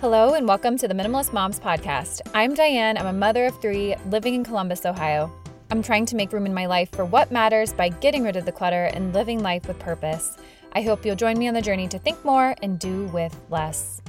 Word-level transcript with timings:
Hello, 0.00 0.34
and 0.34 0.46
welcome 0.46 0.78
to 0.78 0.86
the 0.86 0.94
Minimalist 0.94 1.32
Moms 1.32 1.58
Podcast. 1.58 2.20
I'm 2.32 2.54
Diane. 2.54 2.96
I'm 2.96 3.08
a 3.08 3.12
mother 3.12 3.46
of 3.46 3.60
three 3.60 3.96
living 4.10 4.34
in 4.34 4.44
Columbus, 4.44 4.86
Ohio. 4.86 5.28
I'm 5.72 5.82
trying 5.82 6.06
to 6.06 6.14
make 6.14 6.32
room 6.32 6.46
in 6.46 6.54
my 6.54 6.66
life 6.66 6.88
for 6.92 7.04
what 7.04 7.32
matters 7.32 7.72
by 7.72 7.88
getting 7.88 8.22
rid 8.22 8.36
of 8.36 8.44
the 8.44 8.52
clutter 8.52 8.84
and 8.84 9.12
living 9.12 9.42
life 9.42 9.66
with 9.66 9.76
purpose. 9.80 10.36
I 10.72 10.82
hope 10.82 11.04
you'll 11.04 11.16
join 11.16 11.36
me 11.36 11.48
on 11.48 11.54
the 11.54 11.60
journey 11.60 11.88
to 11.88 11.98
think 11.98 12.24
more 12.24 12.54
and 12.62 12.78
do 12.78 13.06
with 13.06 13.36
less. 13.50 14.00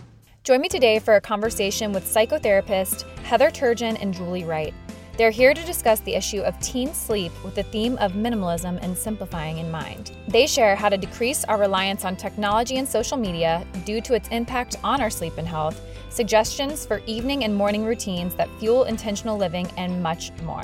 Join 0.44 0.62
me 0.62 0.70
today 0.70 1.00
for 1.00 1.16
a 1.16 1.22
conversation 1.22 1.92
with 1.92 2.06
psychotherapist 2.06 3.10
Heather 3.24 3.50
Turgeon 3.50 4.00
and 4.00 4.14
Julie 4.14 4.44
Wright. 4.44 4.76
They're 5.20 5.32
here 5.32 5.54
to 5.54 5.66
discuss 5.66 6.00
the 6.00 6.16
issue 6.16 6.40
of 6.44 6.58
teen 6.62 6.94
sleep 6.94 7.34
with 7.44 7.54
the 7.54 7.64
theme 7.64 7.98
of 7.98 8.14
minimalism 8.14 8.82
and 8.82 8.98
simplifying 8.98 9.58
in 9.58 9.70
mind. 9.70 10.14
They 10.30 10.48
share 10.48 10.78
how 10.78 10.88
to 10.88 10.96
decrease 10.96 11.44
our 11.44 11.58
reliance 11.58 12.06
on 12.06 12.16
technology 12.16 12.78
and 12.78 12.88
social 12.88 13.18
media 13.18 13.68
due 13.84 14.00
to 14.00 14.14
its 14.14 14.30
impact 14.30 14.78
on 14.82 15.02
our 15.02 15.10
sleep 15.10 15.38
and 15.38 15.46
health, 15.46 15.82
suggestions 16.10 16.86
for 16.86 17.02
evening 17.06 17.44
and 17.44 17.54
morning 17.54 17.84
routines 17.84 18.34
that 18.36 18.48
fuel 18.62 18.86
intentional 18.86 19.36
living, 19.36 19.68
and 19.76 20.02
much 20.02 20.32
more. 20.44 20.64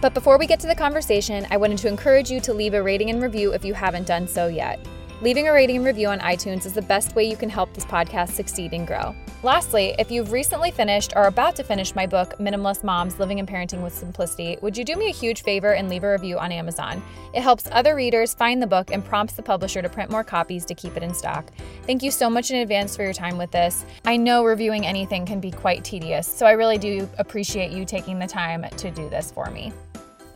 But 0.00 0.14
before 0.14 0.38
we 0.38 0.46
get 0.46 0.60
to 0.60 0.66
the 0.66 0.74
conversation, 0.74 1.46
I 1.50 1.58
wanted 1.58 1.76
to 1.80 1.88
encourage 1.88 2.30
you 2.30 2.40
to 2.40 2.54
leave 2.54 2.72
a 2.72 2.82
rating 2.82 3.10
and 3.10 3.22
review 3.22 3.52
if 3.52 3.66
you 3.66 3.74
haven't 3.74 4.06
done 4.06 4.26
so 4.26 4.46
yet. 4.46 4.80
Leaving 5.22 5.48
a 5.48 5.52
rating 5.52 5.76
and 5.76 5.84
review 5.84 6.08
on 6.08 6.18
iTunes 6.20 6.64
is 6.64 6.72
the 6.72 6.80
best 6.80 7.14
way 7.14 7.28
you 7.28 7.36
can 7.36 7.50
help 7.50 7.74
this 7.74 7.84
podcast 7.84 8.30
succeed 8.30 8.72
and 8.72 8.86
grow. 8.86 9.14
Lastly, 9.42 9.94
if 9.98 10.10
you've 10.10 10.32
recently 10.32 10.70
finished 10.70 11.12
or 11.14 11.24
about 11.24 11.54
to 11.56 11.62
finish 11.62 11.94
my 11.94 12.06
book, 12.06 12.38
Minimalist 12.38 12.84
Moms 12.84 13.18
Living 13.18 13.38
and 13.38 13.46
Parenting 13.46 13.82
with 13.82 13.94
Simplicity, 13.94 14.56
would 14.62 14.78
you 14.78 14.84
do 14.84 14.96
me 14.96 15.10
a 15.10 15.12
huge 15.12 15.42
favor 15.42 15.74
and 15.74 15.90
leave 15.90 16.04
a 16.04 16.10
review 16.10 16.38
on 16.38 16.50
Amazon? 16.52 17.02
It 17.34 17.42
helps 17.42 17.68
other 17.70 17.94
readers 17.94 18.32
find 18.32 18.62
the 18.62 18.66
book 18.66 18.90
and 18.90 19.04
prompts 19.04 19.34
the 19.34 19.42
publisher 19.42 19.82
to 19.82 19.90
print 19.90 20.10
more 20.10 20.24
copies 20.24 20.64
to 20.64 20.74
keep 20.74 20.96
it 20.96 21.02
in 21.02 21.12
stock. 21.12 21.50
Thank 21.84 22.02
you 22.02 22.10
so 22.10 22.30
much 22.30 22.50
in 22.50 22.56
advance 22.56 22.96
for 22.96 23.02
your 23.02 23.12
time 23.12 23.36
with 23.36 23.50
this. 23.50 23.84
I 24.06 24.16
know 24.16 24.42
reviewing 24.42 24.86
anything 24.86 25.26
can 25.26 25.38
be 25.38 25.50
quite 25.50 25.84
tedious, 25.84 26.26
so 26.26 26.46
I 26.46 26.52
really 26.52 26.78
do 26.78 27.06
appreciate 27.18 27.72
you 27.72 27.84
taking 27.84 28.18
the 28.18 28.26
time 28.26 28.64
to 28.78 28.90
do 28.90 29.10
this 29.10 29.30
for 29.30 29.50
me. 29.50 29.70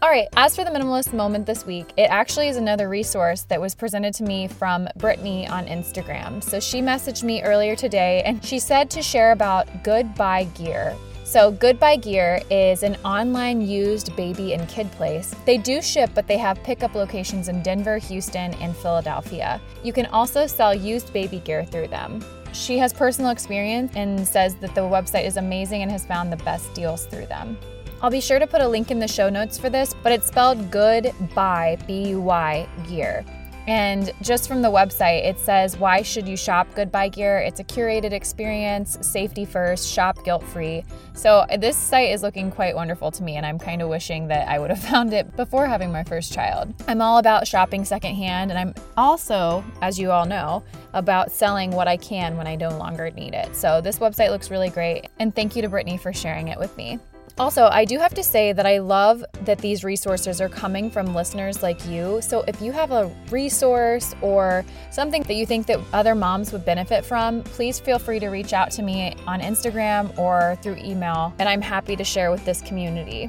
All 0.05 0.11
right, 0.11 0.29
as 0.37 0.55
for 0.55 0.65
the 0.65 0.71
minimalist 0.71 1.15
moment 1.15 1.47
this 1.47 1.65
week, 1.65 1.87
it 1.97 2.11
actually 2.11 2.49
is 2.49 2.59
another 2.59 2.91
resource 2.91 3.45
that 3.45 3.59
was 3.59 3.75
presented 3.75 4.13
to 4.17 4.23
me 4.23 4.47
from 4.47 4.87
Brittany 4.99 5.49
on 5.49 5.65
Instagram. 5.65 6.45
So 6.45 6.61
she 6.61 6.83
messaged 6.83 7.23
me 7.23 7.43
earlier 7.43 7.75
today 7.75 8.21
and 8.27 8.45
she 8.45 8.59
said 8.59 8.91
to 8.91 9.01
share 9.01 9.33
about 9.33 9.67
GoodBuy 9.83 10.55
Gear. 10.59 10.95
So, 11.25 11.51
GoodBuy 11.53 12.03
Gear 12.03 12.43
is 12.51 12.83
an 12.83 12.97
online 12.97 13.63
used 13.63 14.15
baby 14.15 14.53
and 14.53 14.69
kid 14.69 14.93
place. 14.93 15.35
They 15.47 15.57
do 15.57 15.81
ship, 15.81 16.11
but 16.15 16.27
they 16.27 16.37
have 16.37 16.63
pickup 16.63 16.95
locations 16.95 17.49
in 17.49 17.63
Denver, 17.63 17.97
Houston, 17.97 18.53
and 18.57 18.77
Philadelphia. 18.77 19.59
You 19.83 19.95
can 19.95 20.05
also 20.07 20.47
sell 20.47 20.75
used 20.75 21.15
baby 21.15 21.39
gear 21.39 21.65
through 21.65 21.89
them. 21.89 22.23
She 22.53 22.77
has 22.77 22.93
personal 22.93 23.31
experience 23.31 23.93
and 23.97 24.29
says 24.29 24.55
that 24.57 24.75
the 24.75 24.83
website 24.83 25.25
is 25.25 25.39
amazing 25.39 25.81
and 25.81 25.91
has 25.91 26.05
found 26.05 26.31
the 26.31 26.45
best 26.45 26.75
deals 26.75 27.07
through 27.07 27.25
them. 27.25 27.57
I'll 28.05 28.11
be 28.11 28.21
sure 28.21 28.39
to 28.39 28.47
put 28.47 28.61
a 28.61 28.69
link 28.69 28.91
in 28.91 28.99
the 28.99 29.09
show 29.09 29.31
notes 29.31 29.57
for 29.57 29.71
this, 29.71 29.95
but 30.03 30.13
it's 30.13 30.27
spelled 30.27 30.71
good 30.71 31.15
by 31.35 31.79
B 31.87 32.11
U 32.11 32.21
Y 32.21 32.69
gear. 32.87 33.25
And 33.67 34.13
just 34.21 34.47
from 34.47 34.61
the 34.61 34.69
website, 34.69 35.25
it 35.25 35.39
says, 35.39 35.79
Why 35.79 36.03
should 36.03 36.29
you 36.29 36.37
shop 36.37 36.69
GoodBuy 36.75 37.13
Gear? 37.13 37.39
It's 37.39 37.61
a 37.61 37.65
curated 37.65 38.13
experience, 38.13 38.99
safety 39.01 39.47
first, 39.47 39.91
shop 39.91 40.23
guilt 40.23 40.43
free. 40.43 40.85
So, 41.15 41.47
this 41.59 41.79
site 41.79 42.11
is 42.11 42.23
looking 42.23 42.51
quite 42.51 42.75
wonderful 42.75 43.11
to 43.11 43.23
me, 43.23 43.37
and 43.37 43.47
I'm 43.47 43.59
kind 43.59 43.81
of 43.81 43.89
wishing 43.89 44.29
that 44.29 44.49
I 44.49 44.59
would 44.59 44.69
have 44.69 44.85
found 44.91 45.15
it 45.15 45.35
before 45.35 45.67
having 45.67 45.91
my 45.91 46.05
first 46.05 46.31
child. 46.31 46.75
I'm 46.87 47.01
all 47.01 47.17
about 47.17 47.47
shopping 47.47 47.87
secondhand, 47.87 48.51
and 48.51 48.61
I'm 48.61 48.75
also, 48.99 49.65
as 49.81 49.99
you 49.99 50.11
all 50.11 50.27
know, 50.27 50.63
about 50.93 51.33
selling 51.33 51.71
what 51.71 51.89
I 51.89 51.97
can 51.97 52.37
when 52.37 52.47
I 52.47 52.55
no 52.55 52.69
longer 52.77 53.11
need 53.13 53.33
it. 53.33 53.57
So, 53.57 53.81
this 53.81 53.99
website 53.99 54.29
looks 54.29 54.51
really 54.51 54.69
great, 54.69 55.09
and 55.19 55.35
thank 55.35 55.57
you 55.57 55.63
to 55.63 55.71
Brittany 55.71 55.97
for 55.97 56.13
sharing 56.13 56.49
it 56.49 56.59
with 56.59 56.77
me. 56.77 56.99
Also, 57.37 57.65
I 57.67 57.85
do 57.85 57.99
have 57.99 58.15
to 58.15 58.23
say 58.23 58.53
that 58.53 58.65
I 58.65 58.79
love 58.79 59.25
that 59.43 59.59
these 59.59 59.83
resources 59.83 60.41
are 60.41 60.49
coming 60.49 60.89
from 60.89 61.15
listeners 61.15 61.65
like 61.65 61.85
you. 61.85 62.21
So 62.23 62.45
if 62.47 62.63
you 62.63 62.71
have 62.71 62.93
a 62.93 63.13
resource 63.29 64.15
or 64.21 64.65
something 64.93 65.25
that 65.25 65.35
you 65.35 65.45
think 65.45 65.67
that 65.67 65.81
other 65.93 66.15
moms 66.15 66.53
would 66.53 66.65
benefit 66.65 67.05
from, 67.05 67.43
please 67.43 67.81
feel 67.81 67.99
free 67.99 68.21
to 68.21 68.29
reach 68.29 68.53
out 68.53 68.71
to 68.73 68.83
me 68.83 69.17
on 69.27 69.41
Instagram 69.41 70.17
or 70.17 70.57
through 70.63 70.77
email, 70.77 71.35
and 71.41 71.49
I'm 71.49 71.61
happy 71.61 71.97
to 71.97 72.05
share 72.05 72.31
with 72.31 72.45
this 72.45 72.61
community. 72.61 73.29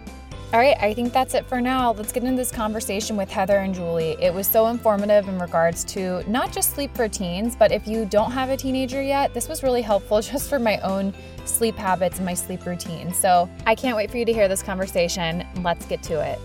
All 0.55 0.61
right, 0.61 0.77
I 0.79 0.93
think 0.93 1.11
that's 1.11 1.33
it 1.33 1.45
for 1.47 1.59
now. 1.59 1.91
Let's 1.91 2.13
get 2.13 2.23
into 2.23 2.37
this 2.37 2.49
conversation 2.49 3.17
with 3.17 3.29
Heather 3.29 3.57
and 3.57 3.75
Julie. 3.75 4.15
It 4.21 4.33
was 4.33 4.47
so 4.47 4.67
informative 4.67 5.27
in 5.27 5.37
regards 5.37 5.83
to 5.83 6.23
not 6.31 6.53
just 6.53 6.73
sleep 6.73 6.95
for 6.95 7.09
teens, 7.09 7.57
but 7.57 7.73
if 7.73 7.85
you 7.85 8.05
don't 8.05 8.31
have 8.31 8.49
a 8.49 8.55
teenager 8.55 9.01
yet, 9.01 9.33
this 9.33 9.49
was 9.49 9.63
really 9.63 9.81
helpful 9.81 10.21
just 10.21 10.47
for 10.47 10.57
my 10.57 10.77
own 10.77 11.13
sleep 11.43 11.75
habits 11.75 12.19
and 12.19 12.25
my 12.25 12.33
sleep 12.33 12.65
routine. 12.65 13.13
So 13.13 13.49
I 13.65 13.75
can't 13.75 13.97
wait 13.97 14.09
for 14.09 14.15
you 14.15 14.23
to 14.23 14.31
hear 14.31 14.47
this 14.47 14.63
conversation. 14.63 15.45
Let's 15.61 15.85
get 15.87 16.01
to 16.03 16.25
it. 16.25 16.39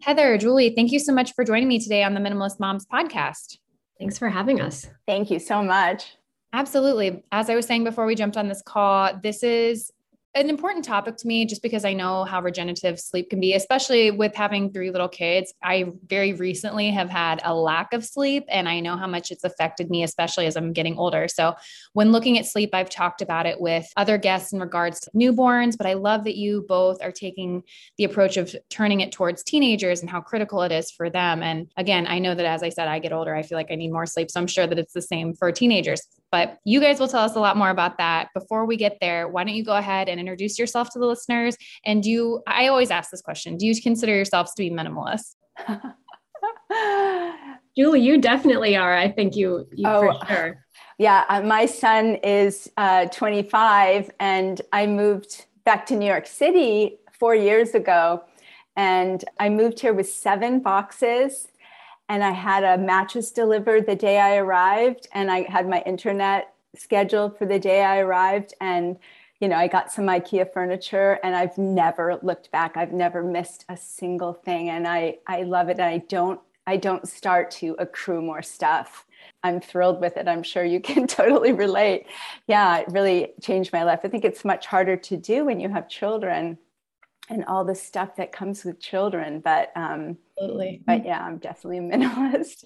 Heather, 0.00 0.38
Julie, 0.38 0.72
thank 0.74 0.92
you 0.92 0.98
so 0.98 1.12
much 1.12 1.34
for 1.34 1.44
joining 1.44 1.68
me 1.68 1.78
today 1.78 2.02
on 2.04 2.14
the 2.14 2.20
Minimalist 2.20 2.58
Moms 2.58 2.86
podcast. 2.86 3.58
Thanks 4.02 4.18
for 4.18 4.28
having 4.28 4.60
us. 4.60 4.88
Thank 5.06 5.30
you 5.30 5.38
so 5.38 5.62
much. 5.62 6.16
Absolutely. 6.52 7.22
As 7.30 7.48
I 7.48 7.54
was 7.54 7.66
saying 7.66 7.84
before 7.84 8.04
we 8.04 8.16
jumped 8.16 8.36
on 8.36 8.48
this 8.48 8.60
call, 8.60 9.16
this 9.22 9.44
is 9.44 9.92
an 10.34 10.48
important 10.48 10.84
topic 10.84 11.18
to 11.18 11.26
me 11.26 11.44
just 11.44 11.62
because 11.62 11.84
I 11.84 11.92
know 11.92 12.24
how 12.24 12.40
regenerative 12.40 12.98
sleep 12.98 13.28
can 13.28 13.38
be, 13.38 13.52
especially 13.52 14.10
with 14.10 14.34
having 14.34 14.72
three 14.72 14.90
little 14.90 15.08
kids. 15.08 15.52
I 15.62 15.92
very 16.06 16.32
recently 16.32 16.90
have 16.90 17.10
had 17.10 17.42
a 17.44 17.54
lack 17.54 17.92
of 17.92 18.02
sleep 18.02 18.44
and 18.48 18.66
I 18.66 18.80
know 18.80 18.96
how 18.96 19.06
much 19.06 19.30
it's 19.30 19.44
affected 19.44 19.90
me, 19.90 20.04
especially 20.04 20.46
as 20.46 20.56
I'm 20.56 20.72
getting 20.72 20.96
older. 20.96 21.28
So, 21.28 21.54
when 21.92 22.12
looking 22.12 22.38
at 22.38 22.46
sleep, 22.46 22.70
I've 22.72 22.88
talked 22.88 23.20
about 23.20 23.44
it 23.44 23.60
with 23.60 23.86
other 23.96 24.16
guests 24.16 24.54
in 24.54 24.60
regards 24.60 25.00
to 25.00 25.10
newborns, 25.10 25.76
but 25.76 25.86
I 25.86 25.94
love 25.94 26.24
that 26.24 26.36
you 26.36 26.64
both 26.66 27.02
are 27.02 27.12
taking 27.12 27.62
the 27.98 28.04
approach 28.04 28.38
of 28.38 28.56
turning 28.70 29.00
it 29.00 29.12
towards 29.12 29.42
teenagers 29.42 30.00
and 30.00 30.08
how 30.08 30.22
critical 30.22 30.62
it 30.62 30.72
is 30.72 30.90
for 30.90 31.10
them. 31.10 31.42
And 31.42 31.70
again, 31.76 32.06
I 32.06 32.18
know 32.20 32.34
that 32.34 32.46
as 32.46 32.62
I 32.62 32.70
said, 32.70 32.88
I 32.88 33.00
get 33.00 33.12
older, 33.12 33.34
I 33.34 33.42
feel 33.42 33.58
like 33.58 33.70
I 33.70 33.74
need 33.74 33.92
more 33.92 34.06
sleep. 34.06 34.30
So, 34.30 34.40
I'm 34.40 34.46
sure 34.46 34.66
that 34.66 34.78
it's 34.78 34.94
the 34.94 35.02
same 35.02 35.34
for 35.34 35.52
teenagers. 35.52 36.00
But 36.32 36.58
you 36.64 36.80
guys 36.80 36.98
will 36.98 37.08
tell 37.08 37.20
us 37.20 37.36
a 37.36 37.40
lot 37.40 37.58
more 37.58 37.70
about 37.70 37.98
that. 37.98 38.30
Before 38.34 38.64
we 38.64 38.78
get 38.78 38.96
there, 39.00 39.28
why 39.28 39.44
don't 39.44 39.54
you 39.54 39.64
go 39.64 39.76
ahead 39.76 40.08
and 40.08 40.18
introduce 40.18 40.58
yourself 40.58 40.88
to 40.94 40.98
the 40.98 41.06
listeners? 41.06 41.58
And 41.84 42.02
do 42.02 42.10
you, 42.10 42.42
I 42.46 42.68
always 42.68 42.90
ask 42.90 43.10
this 43.10 43.20
question 43.20 43.58
Do 43.58 43.66
you 43.66 43.80
consider 43.80 44.16
yourselves 44.16 44.54
to 44.54 44.62
be 44.62 44.70
minimalist? 44.70 45.36
Julie, 47.76 48.00
you 48.00 48.18
definitely 48.18 48.76
are. 48.76 48.96
I 48.96 49.10
think 49.10 49.36
you, 49.36 49.66
you 49.72 49.86
oh, 49.86 50.18
for 50.20 50.26
sure. 50.26 50.58
Yeah, 50.98 51.24
uh, 51.28 51.40
my 51.40 51.66
son 51.66 52.16
is 52.16 52.70
uh, 52.76 53.06
25, 53.06 54.10
and 54.20 54.60
I 54.72 54.86
moved 54.86 55.46
back 55.64 55.86
to 55.86 55.96
New 55.96 56.06
York 56.06 56.26
City 56.26 56.98
four 57.18 57.34
years 57.34 57.74
ago. 57.74 58.22
And 58.76 59.24
I 59.40 59.48
moved 59.48 59.80
here 59.80 59.94
with 59.94 60.08
seven 60.08 60.60
boxes 60.60 61.48
and 62.08 62.22
I 62.22 62.32
had 62.32 62.64
a 62.64 62.78
mattress 62.78 63.30
delivered 63.30 63.86
the 63.86 63.96
day 63.96 64.18
I 64.18 64.36
arrived, 64.36 65.08
and 65.12 65.30
I 65.30 65.42
had 65.42 65.68
my 65.68 65.82
internet 65.86 66.54
scheduled 66.76 67.38
for 67.38 67.46
the 67.46 67.58
day 67.58 67.84
I 67.84 67.98
arrived, 67.98 68.54
and 68.60 68.98
you 69.40 69.48
know, 69.48 69.56
I 69.56 69.66
got 69.66 69.90
some 69.90 70.06
IKEA 70.06 70.52
furniture, 70.52 71.18
and 71.24 71.34
I've 71.34 71.58
never 71.58 72.16
looked 72.22 72.52
back. 72.52 72.76
I've 72.76 72.92
never 72.92 73.24
missed 73.24 73.64
a 73.68 73.76
single 73.76 74.32
thing, 74.32 74.70
and 74.70 74.86
I 74.86 75.18
I 75.26 75.42
love 75.42 75.68
it. 75.68 75.78
And 75.78 75.82
I 75.82 75.98
don't 75.98 76.40
I 76.66 76.76
don't 76.76 77.08
start 77.08 77.50
to 77.52 77.74
accrue 77.78 78.22
more 78.22 78.42
stuff. 78.42 79.04
I'm 79.42 79.60
thrilled 79.60 80.00
with 80.00 80.16
it. 80.16 80.28
I'm 80.28 80.42
sure 80.42 80.64
you 80.64 80.80
can 80.88 81.06
totally 81.06 81.52
relate. 81.52 82.06
Yeah, 82.46 82.78
it 82.78 82.88
really 82.90 83.32
changed 83.40 83.72
my 83.72 83.82
life. 83.82 84.00
I 84.04 84.08
think 84.08 84.24
it's 84.24 84.44
much 84.44 84.66
harder 84.66 84.96
to 84.96 85.16
do 85.16 85.44
when 85.44 85.60
you 85.60 85.68
have 85.68 85.88
children 85.88 86.58
and 87.32 87.44
all 87.46 87.64
the 87.64 87.74
stuff 87.74 88.16
that 88.16 88.32
comes 88.32 88.64
with 88.64 88.80
children. 88.80 89.40
But 89.40 89.70
um, 89.74 90.18
absolutely, 90.38 90.82
but 90.86 91.04
yeah, 91.04 91.24
I'm 91.24 91.38
definitely 91.38 91.78
a 91.78 91.82
minimalist. 91.96 92.64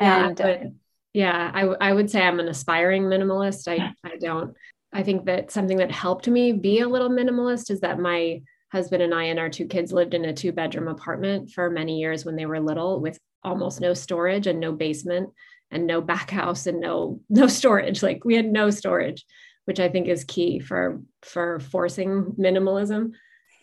and 0.00 0.38
yeah, 0.38 0.46
uh, 0.46 0.64
yeah, 1.12 1.50
I, 1.52 1.62
I 1.88 1.92
would 1.92 2.10
say 2.10 2.22
I'm 2.22 2.40
an 2.40 2.48
aspiring 2.48 3.04
minimalist. 3.04 3.68
I 3.68 3.92
I 4.04 4.16
don't. 4.16 4.54
I 4.92 5.02
think 5.02 5.26
that 5.26 5.50
something 5.50 5.76
that 5.78 5.90
helped 5.90 6.28
me 6.28 6.52
be 6.52 6.80
a 6.80 6.88
little 6.88 7.10
minimalist 7.10 7.70
is 7.70 7.80
that 7.80 7.98
my 7.98 8.40
husband 8.72 9.02
and 9.02 9.14
I 9.14 9.24
and 9.24 9.38
our 9.38 9.48
two 9.50 9.66
kids 9.66 9.92
lived 9.92 10.14
in 10.14 10.24
a 10.24 10.32
two 10.32 10.52
bedroom 10.52 10.88
apartment 10.88 11.50
for 11.50 11.70
many 11.70 11.98
years 11.98 12.24
when 12.24 12.36
they 12.36 12.46
were 12.46 12.60
little 12.60 13.00
with 13.00 13.18
almost 13.44 13.80
no 13.80 13.94
storage 13.94 14.46
and 14.46 14.60
no 14.60 14.72
basement 14.72 15.30
and 15.70 15.86
no 15.86 16.00
back 16.00 16.30
house 16.30 16.66
and 16.66 16.80
no 16.80 17.20
no 17.28 17.46
storage 17.46 18.02
like 18.02 18.24
we 18.24 18.34
had 18.34 18.46
no 18.46 18.70
storage 18.70 19.24
which 19.64 19.80
i 19.80 19.88
think 19.88 20.08
is 20.08 20.24
key 20.24 20.58
for 20.58 21.00
for 21.22 21.60
forcing 21.60 22.24
minimalism 22.38 23.12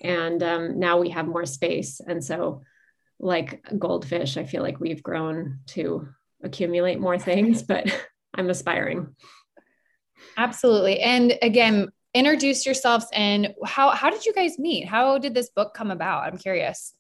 and 0.02 0.42
um, 0.44 0.80
now 0.80 1.00
we 1.00 1.10
have 1.10 1.28
more 1.28 1.46
space. 1.46 2.00
And 2.06 2.24
so 2.24 2.62
like 3.20 3.66
goldfish 3.78 4.38
i 4.38 4.44
feel 4.44 4.62
like 4.62 4.80
we've 4.80 5.04
grown 5.04 5.60
to 5.66 6.08
accumulate 6.44 7.00
more 7.00 7.18
things 7.18 7.64
but 7.64 7.88
i'm 8.34 8.50
aspiring. 8.50 9.16
Absolutely. 10.38 11.00
And 11.00 11.38
again 11.42 11.90
introduce 12.14 12.66
yourselves 12.66 13.06
and 13.14 13.54
how 13.66 13.90
how 13.92 14.10
did 14.10 14.26
you 14.26 14.34
guys 14.34 14.60
meet? 14.60 14.88
How 14.88 15.18
did 15.18 15.34
this 15.34 15.50
book 15.50 15.74
come 15.74 15.92
about? 15.92 16.24
I'm 16.24 16.38
curious. 16.38 16.94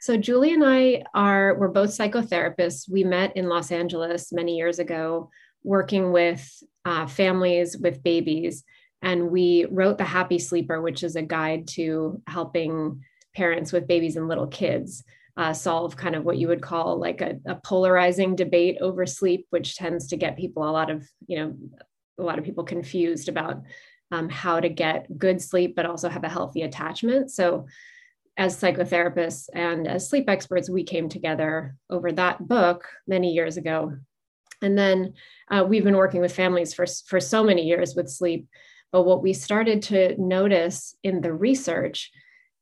So 0.00 0.16
Julie 0.16 0.54
and 0.54 0.64
I 0.64 1.04
are 1.14 1.58
we're 1.58 1.68
both 1.68 1.90
psychotherapists. 1.90 2.90
We 2.90 3.04
met 3.04 3.36
in 3.36 3.48
Los 3.48 3.70
Angeles 3.70 4.32
many 4.32 4.56
years 4.56 4.78
ago, 4.78 5.30
working 5.62 6.12
with 6.12 6.62
uh, 6.84 7.06
families 7.06 7.76
with 7.78 8.02
babies, 8.02 8.64
and 9.02 9.30
we 9.30 9.66
wrote 9.70 9.98
the 9.98 10.04
Happy 10.04 10.38
Sleeper, 10.38 10.80
which 10.80 11.02
is 11.02 11.16
a 11.16 11.22
guide 11.22 11.68
to 11.68 12.20
helping 12.26 13.02
parents 13.34 13.72
with 13.72 13.88
babies 13.88 14.16
and 14.16 14.28
little 14.28 14.46
kids 14.46 15.04
uh, 15.36 15.52
solve 15.52 15.96
kind 15.96 16.14
of 16.14 16.24
what 16.24 16.36
you 16.36 16.48
would 16.48 16.60
call 16.60 16.98
like 16.98 17.20
a, 17.20 17.38
a 17.46 17.54
polarizing 17.54 18.36
debate 18.36 18.76
over 18.80 19.06
sleep, 19.06 19.46
which 19.50 19.76
tends 19.76 20.08
to 20.08 20.16
get 20.16 20.36
people 20.36 20.68
a 20.68 20.70
lot 20.70 20.90
of 20.90 21.08
you 21.26 21.38
know 21.38 21.56
a 22.18 22.22
lot 22.22 22.38
of 22.38 22.44
people 22.44 22.64
confused 22.64 23.28
about 23.28 23.62
um, 24.12 24.28
how 24.28 24.60
to 24.60 24.68
get 24.68 25.18
good 25.18 25.40
sleep, 25.40 25.74
but 25.76 25.86
also 25.86 26.08
have 26.08 26.24
a 26.24 26.28
healthy 26.28 26.62
attachment. 26.62 27.30
So 27.30 27.66
as 28.36 28.60
psychotherapists 28.60 29.48
and 29.52 29.86
as 29.86 30.08
sleep 30.08 30.28
experts, 30.28 30.70
we 30.70 30.82
came 30.82 31.08
together 31.08 31.76
over 31.88 32.12
that 32.12 32.46
book 32.46 32.88
many 33.06 33.32
years 33.32 33.56
ago. 33.56 33.96
And 34.62 34.76
then 34.76 35.14
uh, 35.50 35.64
we've 35.66 35.84
been 35.84 35.96
working 35.96 36.20
with 36.20 36.34
families 36.34 36.74
for, 36.74 36.86
for 36.86 37.20
so 37.20 37.42
many 37.42 37.62
years 37.62 37.94
with 37.94 38.10
sleep. 38.10 38.46
But 38.92 39.02
what 39.02 39.22
we 39.22 39.32
started 39.32 39.82
to 39.82 40.20
notice 40.20 40.96
in 41.02 41.20
the 41.20 41.32
research 41.32 42.10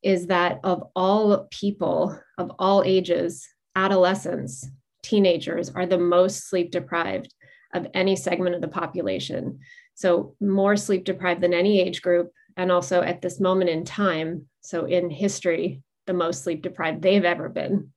is 0.02 0.26
that 0.28 0.60
of 0.62 0.84
all 0.94 1.48
people 1.50 2.18
of 2.36 2.52
all 2.58 2.82
ages, 2.84 3.46
adolescents, 3.74 4.68
teenagers 5.02 5.70
are 5.70 5.86
the 5.86 5.98
most 5.98 6.48
sleep 6.48 6.70
deprived 6.70 7.32
of 7.74 7.86
any 7.94 8.16
segment 8.16 8.54
of 8.54 8.60
the 8.60 8.68
population. 8.68 9.58
So, 9.94 10.36
more 10.40 10.76
sleep 10.76 11.04
deprived 11.04 11.40
than 11.40 11.52
any 11.52 11.80
age 11.80 12.02
group, 12.02 12.30
and 12.56 12.70
also 12.70 13.02
at 13.02 13.20
this 13.20 13.40
moment 13.40 13.70
in 13.70 13.84
time, 13.84 14.46
so 14.60 14.84
in 14.84 15.10
history, 15.10 15.82
the 16.06 16.12
most 16.14 16.44
sleep 16.44 16.62
deprived 16.62 17.02
they've 17.02 17.24
ever 17.24 17.48
been. 17.48 17.92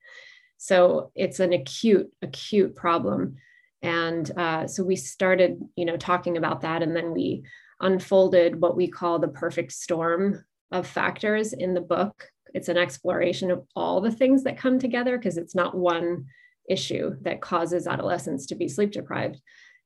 So 0.58 1.12
it's 1.16 1.40
an 1.40 1.54
acute, 1.54 2.12
acute 2.22 2.76
problem. 2.76 3.38
And 3.82 4.30
uh, 4.38 4.68
so 4.68 4.84
we 4.84 4.96
started, 4.96 5.60
you 5.76 5.86
know, 5.86 5.98
talking 5.98 6.38
about 6.38 6.62
that, 6.62 6.84
and 6.84 6.96
then 6.96 7.14
we 7.14 7.44
unfolded 7.82 8.60
what 8.60 8.76
we 8.78 8.88
call 8.88 9.20
the 9.20 9.28
perfect 9.28 9.72
storm 9.72 10.44
of 10.72 10.88
factors 10.88 11.54
in 11.54 11.74
the 11.74 11.82
book. 11.82 12.30
It's 12.54 12.70
an 12.70 12.78
exploration 12.78 13.52
of 13.52 13.66
all 13.76 14.02
the 14.02 14.12
things 14.12 14.44
that 14.44 14.58
come 14.58 14.80
together 14.80 15.18
because 15.18 15.38
it's 15.38 15.56
not 15.56 15.76
one 15.76 16.26
issue 16.70 17.16
that 17.22 17.42
causes 17.42 17.88
adolescents 17.88 18.46
to 18.48 18.56
be 18.56 18.68
sleep 18.68 18.92
deprived 18.92 19.42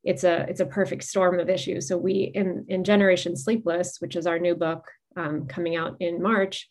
it's 0.05 0.23
a 0.23 0.45
it's 0.47 0.59
a 0.59 0.65
perfect 0.65 1.03
storm 1.03 1.39
of 1.39 1.49
issues. 1.49 1.87
So 1.87 1.97
we 1.97 2.31
in 2.33 2.65
in 2.69 2.83
Generation 2.83 3.35
Sleepless, 3.35 3.97
which 3.99 4.15
is 4.15 4.27
our 4.27 4.39
new 4.39 4.55
book 4.55 4.87
um, 5.17 5.47
coming 5.47 5.75
out 5.75 5.97
in 5.99 6.21
March, 6.21 6.69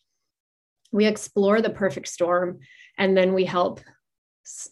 we 0.92 1.06
explore 1.06 1.60
the 1.60 1.70
perfect 1.70 2.08
storm, 2.08 2.60
and 2.96 3.16
then 3.16 3.34
we 3.34 3.44
help, 3.44 3.80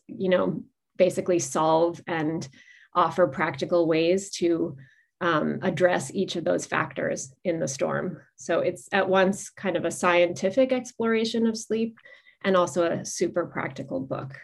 you 0.06 0.28
know, 0.28 0.62
basically 0.96 1.40
solve 1.40 2.00
and 2.06 2.48
offer 2.94 3.26
practical 3.26 3.88
ways 3.88 4.30
to 4.30 4.76
um, 5.22 5.60
address 5.62 6.12
each 6.12 6.34
of 6.34 6.44
those 6.44 6.66
factors 6.66 7.32
in 7.44 7.60
the 7.60 7.68
storm. 7.68 8.20
So 8.36 8.58
it's 8.58 8.88
at 8.92 9.08
once 9.08 9.48
kind 9.50 9.76
of 9.76 9.84
a 9.84 9.90
scientific 9.90 10.72
exploration 10.72 11.46
of 11.46 11.56
sleep 11.56 11.96
and 12.44 12.56
also 12.56 12.90
a 12.90 13.04
super 13.04 13.46
practical 13.46 14.00
book. 14.00 14.36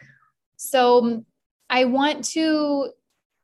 So 0.55 1.25
I 1.69 1.85
want 1.85 2.23
to 2.29 2.91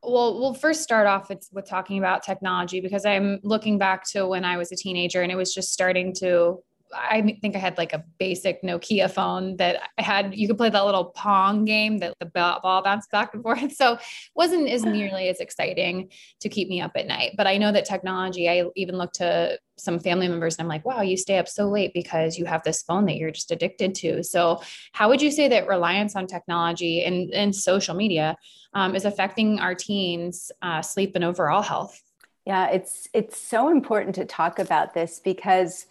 well 0.02 0.40
we'll 0.40 0.54
first 0.54 0.84
start 0.84 1.08
off 1.08 1.30
with, 1.30 1.48
with 1.52 1.68
talking 1.68 1.98
about 1.98 2.22
technology 2.22 2.80
because 2.80 3.08
i'm 3.08 3.40
looking 3.42 3.80
back 3.80 4.04
to 4.08 4.28
when 4.28 4.46
i 4.46 4.56
was 4.56 4.72
a 4.72 4.76
teenager 4.76 5.24
and 5.24 5.32
it 5.32 5.36
was 5.36 5.52
just 5.52 5.74
starting 5.74 6.14
to 6.14 6.60
I 6.94 7.38
think 7.42 7.56
I 7.56 7.60
had 7.60 7.78
like 7.78 7.94
a 7.94 8.04
basic 8.20 8.62
Nokia 8.62 9.10
phone 9.10 9.58
that 9.58 9.82
I 9.98 10.02
had. 10.02 10.36
You 10.36 10.48
could 10.48 10.58
play 10.58 10.70
that 10.70 10.86
little 10.86 11.06
Pong 11.06 11.66
game 11.66 11.98
that 12.00 12.14
the 12.20 12.26
ball 12.26 12.82
bounced 12.84 13.12
back 13.12 13.34
and 13.34 13.44
forth. 13.44 13.74
So 13.74 13.94
it 13.94 14.02
wasn't 14.36 14.70
as 14.70 14.84
nearly 14.84 15.30
as 15.30 15.40
exciting 15.40 16.10
to 16.42 16.50
keep 16.50 16.70
me 16.70 16.82
up 16.82 16.92
at 16.96 17.08
night. 17.08 17.34
But 17.38 17.48
I 17.48 17.58
know 17.58 17.72
that 17.72 17.86
technology. 17.86 18.50
I 18.50 18.66
even 18.76 18.98
looked 18.98 19.16
to 19.16 19.58
some 19.78 20.00
family 20.00 20.28
members 20.28 20.56
and 20.56 20.64
I'm 20.64 20.70
like, 20.70 20.86
wow, 20.86 21.02
you 21.02 21.18
stay 21.18 21.38
up 21.38 21.48
so 21.48 21.70
late 21.70 21.92
because 21.94 22.38
you 22.38 22.46
have 22.46 22.64
this 22.64 22.82
phone 22.84 23.06
that 23.06 23.18
you're 23.18 23.32
just 23.32 23.52
addicted 23.52 23.94
to. 23.96 24.24
So 24.24 24.62
how 24.94 25.10
would 25.10 25.22
you 25.22 25.32
say 25.32 25.48
that 25.50 25.68
reliance 25.68 26.16
on 26.16 26.28
technology 26.28 27.04
and, 27.04 27.34
and 27.34 27.54
social 27.56 27.96
media 27.96 28.38
um, 28.74 28.96
is 28.96 29.06
affecting 29.06 29.60
our 29.60 29.76
teens' 29.76 30.52
uh, 30.62 30.82
sleep 30.82 31.14
and 31.16 31.24
overall 31.24 31.62
health? 31.62 32.02
Yeah, 32.46 32.70
it's 32.70 33.08
it's 33.12 33.42
so 33.42 33.70
important 33.70 34.14
to 34.16 34.26
talk 34.26 34.60
about 34.60 34.94
this 34.94 35.20
because 35.20 35.88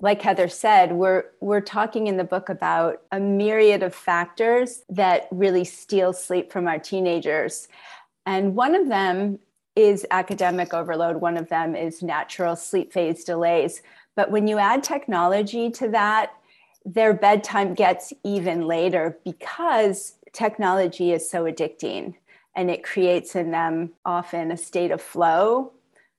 like 0.00 0.22
Heather 0.22 0.48
said, 0.48 0.92
we're 0.92 1.24
we're 1.40 1.60
talking 1.60 2.06
in 2.08 2.16
the 2.16 2.24
book 2.24 2.48
about 2.48 3.02
a 3.12 3.20
myriad 3.20 3.82
of 3.82 3.94
factors 3.94 4.82
that 4.88 5.28
really 5.30 5.64
steal 5.64 6.12
sleep 6.12 6.52
from 6.52 6.66
our 6.66 6.78
teenagers. 6.78 7.68
And 8.26 8.54
one 8.54 8.74
of 8.74 8.88
them 8.88 9.38
is 9.76 10.06
academic 10.10 10.72
overload, 10.72 11.16
one 11.16 11.36
of 11.36 11.48
them 11.48 11.74
is 11.74 12.02
natural 12.02 12.56
sleep 12.56 12.92
phase 12.92 13.24
delays. 13.24 13.82
But 14.16 14.30
when 14.30 14.46
you 14.46 14.58
add 14.58 14.84
technology 14.84 15.70
to 15.70 15.88
that, 15.90 16.32
their 16.84 17.14
bedtime 17.14 17.74
gets 17.74 18.12
even 18.22 18.66
later 18.66 19.18
because 19.24 20.16
technology 20.32 21.12
is 21.12 21.28
so 21.28 21.44
addicting 21.44 22.14
and 22.54 22.70
it 22.70 22.84
creates 22.84 23.34
in 23.34 23.50
them 23.50 23.90
often 24.04 24.50
a 24.50 24.56
state 24.56 24.90
of 24.90 25.00
flow 25.00 25.72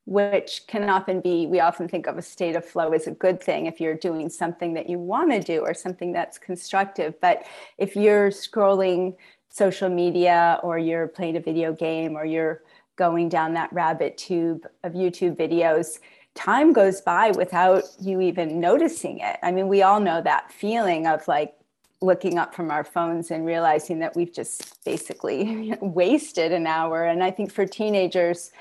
which 0.06 0.64
can 0.68 0.88
often 0.90 1.20
be, 1.20 1.48
we 1.48 1.60
often 1.60 1.88
think 1.88 2.06
of 2.08 2.18
a 2.18 2.22
state 2.22 2.56
of 2.56 2.64
flow 2.64 2.92
as 2.92 3.08
a 3.08 3.12
good 3.12 3.42
thing 3.42 3.66
if 3.66 3.82
you're 3.82 3.96
doing 3.96 4.30
something 4.30 4.74
that 4.76 4.88
you 4.88 5.00
want 5.00 5.32
to 5.32 5.40
do 5.40 5.62
or 5.62 5.74
something 5.74 6.12
that's 6.12 6.38
constructive. 6.38 7.20
But 7.22 7.46
if 7.78 7.96
you're 7.96 8.30
scrolling 8.30 9.16
social 9.50 9.90
media 9.90 10.60
or 10.62 10.78
you're 10.78 11.08
playing 11.08 11.38
a 11.38 11.40
video 11.40 11.74
game 11.74 12.16
or 12.16 12.24
you're 12.26 12.62
going 12.98 13.30
down 13.30 13.54
that 13.54 13.74
rabbit 13.74 14.18
tube 14.18 14.68
of 14.84 14.94
YouTube 14.94 15.36
videos, 15.36 16.00
time 16.36 16.72
goes 16.72 17.02
by 17.02 17.32
without 17.32 17.84
you 18.00 18.22
even 18.22 18.60
noticing 18.60 19.20
it. 19.20 19.38
I 19.42 19.52
mean, 19.52 19.68
we 19.68 19.82
all 19.82 20.00
know 20.00 20.22
that 20.22 20.52
feeling 20.52 21.08
of 21.08 21.28
like 21.28 21.56
looking 22.02 22.38
up 22.38 22.54
from 22.54 22.70
our 22.70 22.84
phones 22.84 23.32
and 23.32 23.46
realizing 23.46 24.00
that 24.00 24.16
we've 24.16 24.34
just 24.34 24.84
basically 24.84 25.74
wasted 25.82 26.52
an 26.52 26.68
hour. 26.68 27.06
And 27.06 27.24
I 27.24 27.32
think 27.32 27.52
for 27.52 27.66
teenagers, 27.66 28.52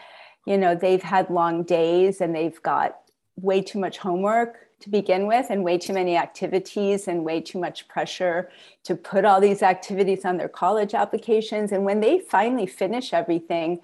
you 0.47 0.59
know 0.59 0.75
they've 0.75 1.03
had 1.03 1.31
long 1.31 1.63
days 1.63 2.21
and 2.21 2.35
they've 2.35 2.63
got 2.63 3.01
way 3.37 3.61
too 3.61 3.79
much 3.79 3.99
homework 3.99 4.65
to 4.81 4.91
begin 4.91 5.27
with 5.27 5.47
and 5.51 5.65
way 5.65 5.79
too 5.79 5.93
many 5.93 6.17
activities 6.17 7.09
and 7.09 7.25
way 7.25 7.41
too 7.41 7.59
much 7.59 7.89
pressure 7.89 8.51
to 8.83 8.95
put 8.95 9.25
all 9.25 9.41
these 9.41 9.63
activities 9.63 10.25
on 10.25 10.37
their 10.37 10.49
college 10.49 10.95
applications. 10.95 11.73
And 11.73 11.85
when 11.85 12.01
they 12.01 12.19
finally 12.19 12.67
finish 12.67 13.13
everything 13.13 13.81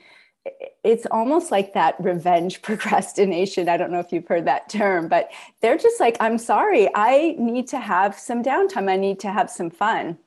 it's 0.83 1.07
almost 1.11 1.51
like 1.51 1.75
that 1.75 1.97
revenge 2.01 2.63
procrastination. 2.63 3.69
I 3.69 3.77
don't 3.77 3.91
know 3.91 4.01
if 4.01 4.11
you've 4.11 4.27
heard 4.27 4.47
that 4.47 4.69
term 4.71 5.09
but 5.09 5.31
they're 5.61 5.77
just 5.77 6.01
like 6.01 6.17
i'm 6.21 6.39
sorry. 6.39 6.89
I 6.95 7.37
need 7.39 7.69
to 7.69 7.79
have 7.79 8.19
some 8.19 8.43
downtime. 8.43 8.91
I 8.91 8.97
need 8.97 9.21
to 9.21 9.31
have 9.31 9.51
some 9.51 9.71
fun. 9.71 10.19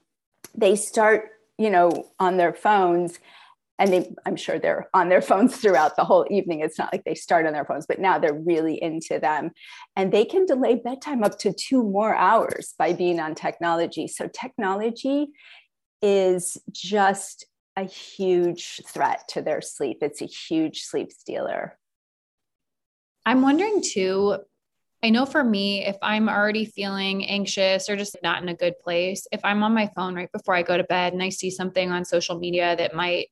They 0.56 0.76
start 0.76 1.32
you 1.58 1.70
know 1.70 2.08
on 2.20 2.38
their 2.38 2.54
phones 2.54 3.20
and 3.80 3.92
they 3.92 4.14
i'm 4.26 4.36
sure 4.36 4.60
they're 4.60 4.88
on 4.94 5.10
their 5.10 5.22
phones 5.22 5.56
throughout 5.58 5.96
the 5.96 6.04
whole 6.04 6.26
evening. 6.30 6.62
It's 6.62 6.78
not 6.78 6.94
like 6.94 7.04
they 7.04 7.16
start 7.16 7.46
on 7.46 7.54
their 7.54 7.66
phones 7.66 7.86
but 7.86 8.00
now 8.00 8.20
they're 8.20 8.34
really 8.34 8.82
into 8.82 9.20
them. 9.20 9.52
And 9.96 10.12
they 10.12 10.26
can 10.26 10.46
delay 10.46 10.76
bedtime 10.76 11.24
up 11.24 11.38
to 11.40 11.54
two 11.54 11.84
more 11.84 12.16
hours 12.16 12.74
by 12.78 12.94
being 12.94 13.20
on 13.20 13.36
technology. 13.36 14.08
So 14.08 14.28
technology 14.28 15.28
is 16.02 16.58
just 16.72 17.46
a 17.76 17.84
huge 17.84 18.82
threat 18.88 19.24
to 19.30 19.42
their 19.42 19.62
sleep. 19.62 19.98
It's 20.02 20.22
a 20.22 20.26
huge 20.26 20.84
sleep 20.84 21.12
stealer. 21.12 21.78
I'm 23.26 23.42
wondering 23.42 23.82
too 23.82 24.38
I 25.04 25.10
know 25.10 25.26
for 25.26 25.44
me, 25.44 25.86
if 25.86 25.98
I'm 26.02 26.30
already 26.30 26.64
feeling 26.64 27.26
anxious 27.26 27.90
or 27.90 27.98
just 27.98 28.16
not 28.24 28.42
in 28.42 28.48
a 28.48 28.56
good 28.56 28.80
place, 28.80 29.28
if 29.34 29.42
I'm 29.44 29.62
on 29.62 29.74
my 29.74 29.92
phone 29.98 30.16
right 30.16 30.32
before 30.32 30.56
I 30.56 30.62
go 30.62 30.78
to 30.78 30.86
bed 30.86 31.12
and 31.12 31.22
I 31.22 31.28
see 31.28 31.52
something 31.52 31.92
on 31.92 32.06
social 32.06 32.40
media 32.40 32.74
that 32.78 32.96
might 32.96 33.28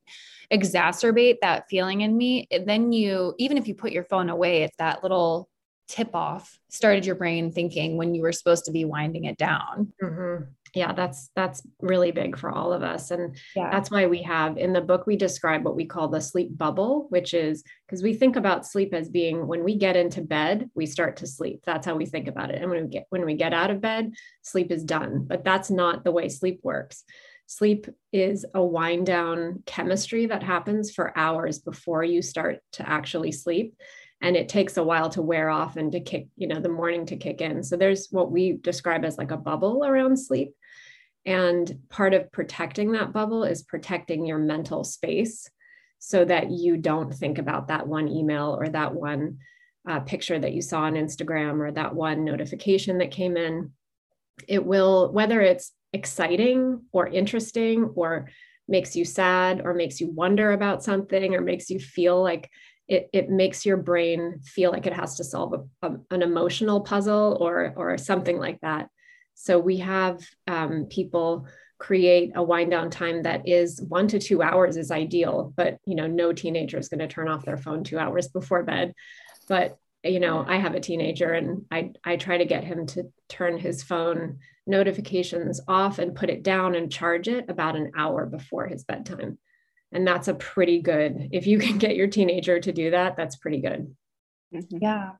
exacerbate 0.51 1.37
that 1.41 1.69
feeling 1.69 2.01
in 2.01 2.15
me, 2.15 2.47
then 2.65 2.91
you, 2.91 3.33
even 3.37 3.57
if 3.57 3.67
you 3.67 3.75
put 3.75 3.91
your 3.91 4.03
phone 4.03 4.29
away, 4.29 4.63
it's 4.63 4.77
that 4.77 5.03
little 5.03 5.49
tip 5.91 6.15
off 6.15 6.57
started 6.69 7.05
your 7.05 7.15
brain 7.15 7.51
thinking 7.51 7.97
when 7.97 8.15
you 8.15 8.21
were 8.21 8.31
supposed 8.31 8.63
to 8.63 8.71
be 8.71 8.85
winding 8.85 9.25
it 9.25 9.37
down. 9.37 9.91
Mm-hmm. 10.01 10.45
Yeah, 10.73 10.93
that's 10.93 11.29
that's 11.35 11.61
really 11.81 12.11
big 12.11 12.37
for 12.37 12.49
all 12.49 12.71
of 12.71 12.81
us, 12.81 13.11
and 13.11 13.35
yeah. 13.57 13.69
that's 13.69 13.91
why 13.91 14.07
we 14.07 14.23
have 14.23 14.57
in 14.57 14.71
the 14.71 14.79
book 14.79 15.05
we 15.05 15.17
describe 15.17 15.65
what 15.65 15.75
we 15.75 15.83
call 15.83 16.07
the 16.07 16.21
sleep 16.21 16.57
bubble, 16.57 17.07
which 17.09 17.33
is 17.33 17.61
because 17.85 18.01
we 18.01 18.13
think 18.13 18.37
about 18.37 18.65
sleep 18.65 18.93
as 18.93 19.09
being 19.09 19.47
when 19.47 19.65
we 19.65 19.75
get 19.75 19.97
into 19.97 20.21
bed, 20.21 20.69
we 20.73 20.85
start 20.85 21.17
to 21.17 21.27
sleep. 21.27 21.59
That's 21.65 21.85
how 21.85 21.95
we 21.95 22.05
think 22.05 22.29
about 22.29 22.51
it, 22.51 22.61
and 22.61 22.71
when 22.71 22.83
we 22.83 22.89
get 22.89 23.05
when 23.09 23.25
we 23.25 23.33
get 23.33 23.53
out 23.53 23.69
of 23.69 23.81
bed, 23.81 24.13
sleep 24.43 24.71
is 24.71 24.85
done. 24.85 25.25
But 25.27 25.43
that's 25.43 25.69
not 25.69 26.05
the 26.05 26.11
way 26.13 26.29
sleep 26.29 26.61
works. 26.63 27.03
Sleep 27.51 27.85
is 28.13 28.45
a 28.53 28.63
wind 28.63 29.05
down 29.05 29.61
chemistry 29.65 30.25
that 30.27 30.41
happens 30.41 30.89
for 30.89 31.11
hours 31.17 31.59
before 31.59 32.01
you 32.01 32.21
start 32.21 32.59
to 32.71 32.89
actually 32.89 33.33
sleep. 33.33 33.75
And 34.21 34.37
it 34.37 34.47
takes 34.47 34.77
a 34.77 34.83
while 34.83 35.09
to 35.09 35.21
wear 35.21 35.49
off 35.49 35.75
and 35.75 35.91
to 35.91 35.99
kick, 35.99 36.27
you 36.37 36.47
know, 36.47 36.61
the 36.61 36.69
morning 36.69 37.05
to 37.07 37.17
kick 37.17 37.41
in. 37.41 37.61
So 37.61 37.75
there's 37.75 38.07
what 38.09 38.31
we 38.31 38.53
describe 38.53 39.03
as 39.03 39.17
like 39.17 39.31
a 39.31 39.37
bubble 39.37 39.83
around 39.83 40.15
sleep. 40.15 40.53
And 41.25 41.69
part 41.89 42.13
of 42.13 42.31
protecting 42.31 42.93
that 42.93 43.11
bubble 43.11 43.43
is 43.43 43.63
protecting 43.63 44.25
your 44.25 44.39
mental 44.39 44.85
space 44.85 45.49
so 45.99 46.23
that 46.23 46.51
you 46.51 46.77
don't 46.77 47.13
think 47.13 47.37
about 47.37 47.67
that 47.67 47.85
one 47.85 48.07
email 48.07 48.55
or 48.57 48.69
that 48.69 48.95
one 48.95 49.39
uh, 49.85 49.99
picture 49.99 50.39
that 50.39 50.53
you 50.53 50.61
saw 50.61 50.83
on 50.83 50.93
Instagram 50.93 51.59
or 51.59 51.73
that 51.73 51.93
one 51.93 52.23
notification 52.23 52.99
that 52.99 53.11
came 53.11 53.35
in. 53.35 53.73
It 54.47 54.65
will, 54.65 55.11
whether 55.11 55.41
it's 55.41 55.73
exciting 55.93 56.81
or 56.91 57.07
interesting 57.07 57.91
or 57.95 58.29
makes 58.67 58.95
you 58.95 59.03
sad 59.03 59.61
or 59.63 59.73
makes 59.73 59.99
you 59.99 60.09
wonder 60.09 60.51
about 60.51 60.83
something 60.83 61.35
or 61.35 61.41
makes 61.41 61.69
you 61.69 61.79
feel 61.79 62.21
like 62.21 62.49
it, 62.87 63.09
it 63.13 63.29
makes 63.29 63.65
your 63.65 63.77
brain 63.77 64.39
feel 64.43 64.71
like 64.71 64.85
it 64.85 64.93
has 64.93 65.15
to 65.15 65.23
solve 65.23 65.53
a, 65.53 65.87
a, 65.87 65.97
an 66.11 66.21
emotional 66.21 66.81
puzzle 66.81 67.37
or 67.39 67.73
or 67.75 67.97
something 67.97 68.37
like 68.37 68.59
that. 68.61 68.89
So 69.33 69.59
we 69.59 69.77
have 69.77 70.21
um, 70.47 70.85
people 70.89 71.47
create 71.79 72.31
a 72.35 72.43
wind 72.43 72.69
down 72.69 72.89
time 72.89 73.23
that 73.23 73.47
is 73.47 73.81
one 73.81 74.07
to 74.07 74.19
two 74.19 74.43
hours 74.43 74.77
is 74.77 74.91
ideal 74.91 75.51
but 75.55 75.79
you 75.83 75.95
know 75.95 76.05
no 76.05 76.31
teenager 76.31 76.77
is 76.77 76.89
going 76.89 76.99
to 76.99 77.07
turn 77.07 77.27
off 77.27 77.43
their 77.43 77.57
phone 77.57 77.83
two 77.83 77.97
hours 77.97 78.27
before 78.27 78.63
bed. 78.63 78.93
But 79.47 79.77
you 80.03 80.19
know 80.19 80.43
i 80.47 80.57
have 80.57 80.73
a 80.73 80.79
teenager 80.79 81.31
and 81.31 81.65
i 81.71 81.91
i 82.03 82.15
try 82.15 82.37
to 82.37 82.45
get 82.45 82.63
him 82.63 82.87
to 82.87 83.11
turn 83.29 83.57
his 83.57 83.83
phone 83.83 84.39
notifications 84.67 85.61
off 85.67 85.99
and 85.99 86.15
put 86.15 86.29
it 86.29 86.43
down 86.43 86.75
and 86.75 86.91
charge 86.91 87.27
it 87.27 87.49
about 87.49 87.75
an 87.75 87.91
hour 87.95 88.25
before 88.25 88.67
his 88.67 88.83
bedtime. 88.83 89.37
And 89.91 90.07
that's 90.07 90.27
a 90.27 90.33
pretty 90.33 90.81
good 90.81 91.29
if 91.31 91.47
you 91.47 91.59
can 91.59 91.77
get 91.77 91.95
your 91.95 92.07
teenager 92.07 92.59
to 92.59 92.71
do 92.71 92.91
that 92.91 93.17
that's 93.17 93.35
pretty 93.35 93.61
good. 93.61 93.93
Mm-hmm. 94.53 94.77
yeah. 94.81 95.11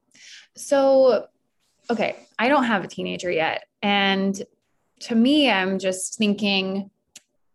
So 0.55 1.27
okay 1.89 2.15
i 2.37 2.47
don't 2.47 2.65
have 2.65 2.83
a 2.83 2.87
teenager 2.87 3.31
yet. 3.31 3.65
And 3.81 4.41
to 5.01 5.15
me, 5.15 5.49
I'm 5.49 5.79
just 5.79 6.17
thinking 6.17 6.91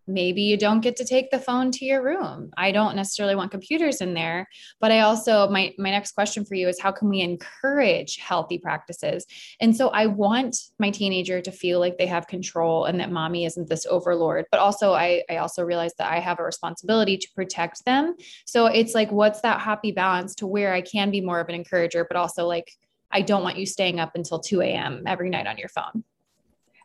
maybe 0.07 0.43
you 0.43 0.57
don't 0.57 0.81
get 0.81 0.97
to 0.97 1.05
take 1.05 1.31
the 1.31 1.39
phone 1.39 1.71
to 1.73 1.85
your 1.85 2.03
room. 2.03 2.51
I 2.57 2.71
don't 2.73 2.97
necessarily 2.97 3.35
want 3.35 3.51
computers 3.51 4.01
in 4.01 4.15
there, 4.15 4.49
but 4.81 4.93
I 4.93 5.01
also 5.01 5.49
my 5.49 5.75
my 5.79 5.91
next 5.91 6.13
question 6.13 6.45
for 6.45 6.55
you 6.55 6.69
is 6.69 6.81
how 6.81 6.93
can 6.93 7.09
we 7.09 7.21
encourage 7.21 8.17
healthy 8.19 8.59
practices? 8.59 9.27
And 9.61 9.77
so 9.77 9.89
I 9.89 10.07
want 10.07 10.57
my 10.79 10.91
teenager 10.91 11.41
to 11.41 11.51
feel 11.51 11.81
like 11.81 11.99
they 11.99 12.07
have 12.07 12.27
control 12.27 12.85
and 12.85 13.01
that 13.01 13.11
mommy 13.11 13.45
isn't 13.45 13.69
this 13.69 13.87
overlord, 13.87 14.47
but 14.51 14.61
also 14.61 14.93
I 14.93 15.23
I 15.31 15.39
also 15.39 15.63
realize 15.63 15.93
that 15.99 16.11
I 16.11 16.21
have 16.21 16.39
a 16.39 16.45
responsibility 16.45 17.17
to 17.17 17.29
protect 17.35 17.85
them. 17.85 18.15
So 18.47 18.67
it's 18.67 18.95
like 18.95 19.11
what's 19.11 19.41
that 19.41 19.61
happy 19.61 19.93
balance 19.93 20.35
to 20.37 20.47
where 20.47 20.73
I 20.73 20.81
can 20.81 21.11
be 21.11 21.21
more 21.21 21.41
of 21.41 21.49
an 21.49 21.55
encourager, 21.55 22.05
but 22.05 22.17
also 22.17 22.47
like 22.47 22.71
I 23.11 23.23
don't 23.23 23.43
want 23.43 23.59
you 23.59 23.67
staying 23.67 24.01
up 24.01 24.13
until 24.15 24.41
2 24.41 24.63
a.m. 24.63 25.05
every 25.07 25.31
night 25.31 25.47
on 25.47 25.59
your 25.59 25.69
phone 25.69 26.05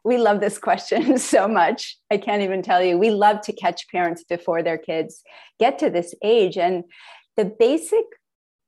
we 0.03 0.17
love 0.17 0.39
this 0.39 0.57
question 0.57 1.17
so 1.33 1.47
much. 1.47 1.97
I 2.11 2.17
can't 2.17 2.41
even 2.41 2.61
tell 2.61 2.83
you. 2.83 2.97
We 2.97 3.11
love 3.11 3.41
to 3.41 3.53
catch 3.53 3.87
parents 3.89 4.23
before 4.23 4.63
their 4.63 4.77
kids 4.77 5.21
get 5.59 5.79
to 5.79 5.89
this 5.89 6.13
age. 6.23 6.57
And 6.57 6.83
the 7.37 7.45
basic 7.45 8.05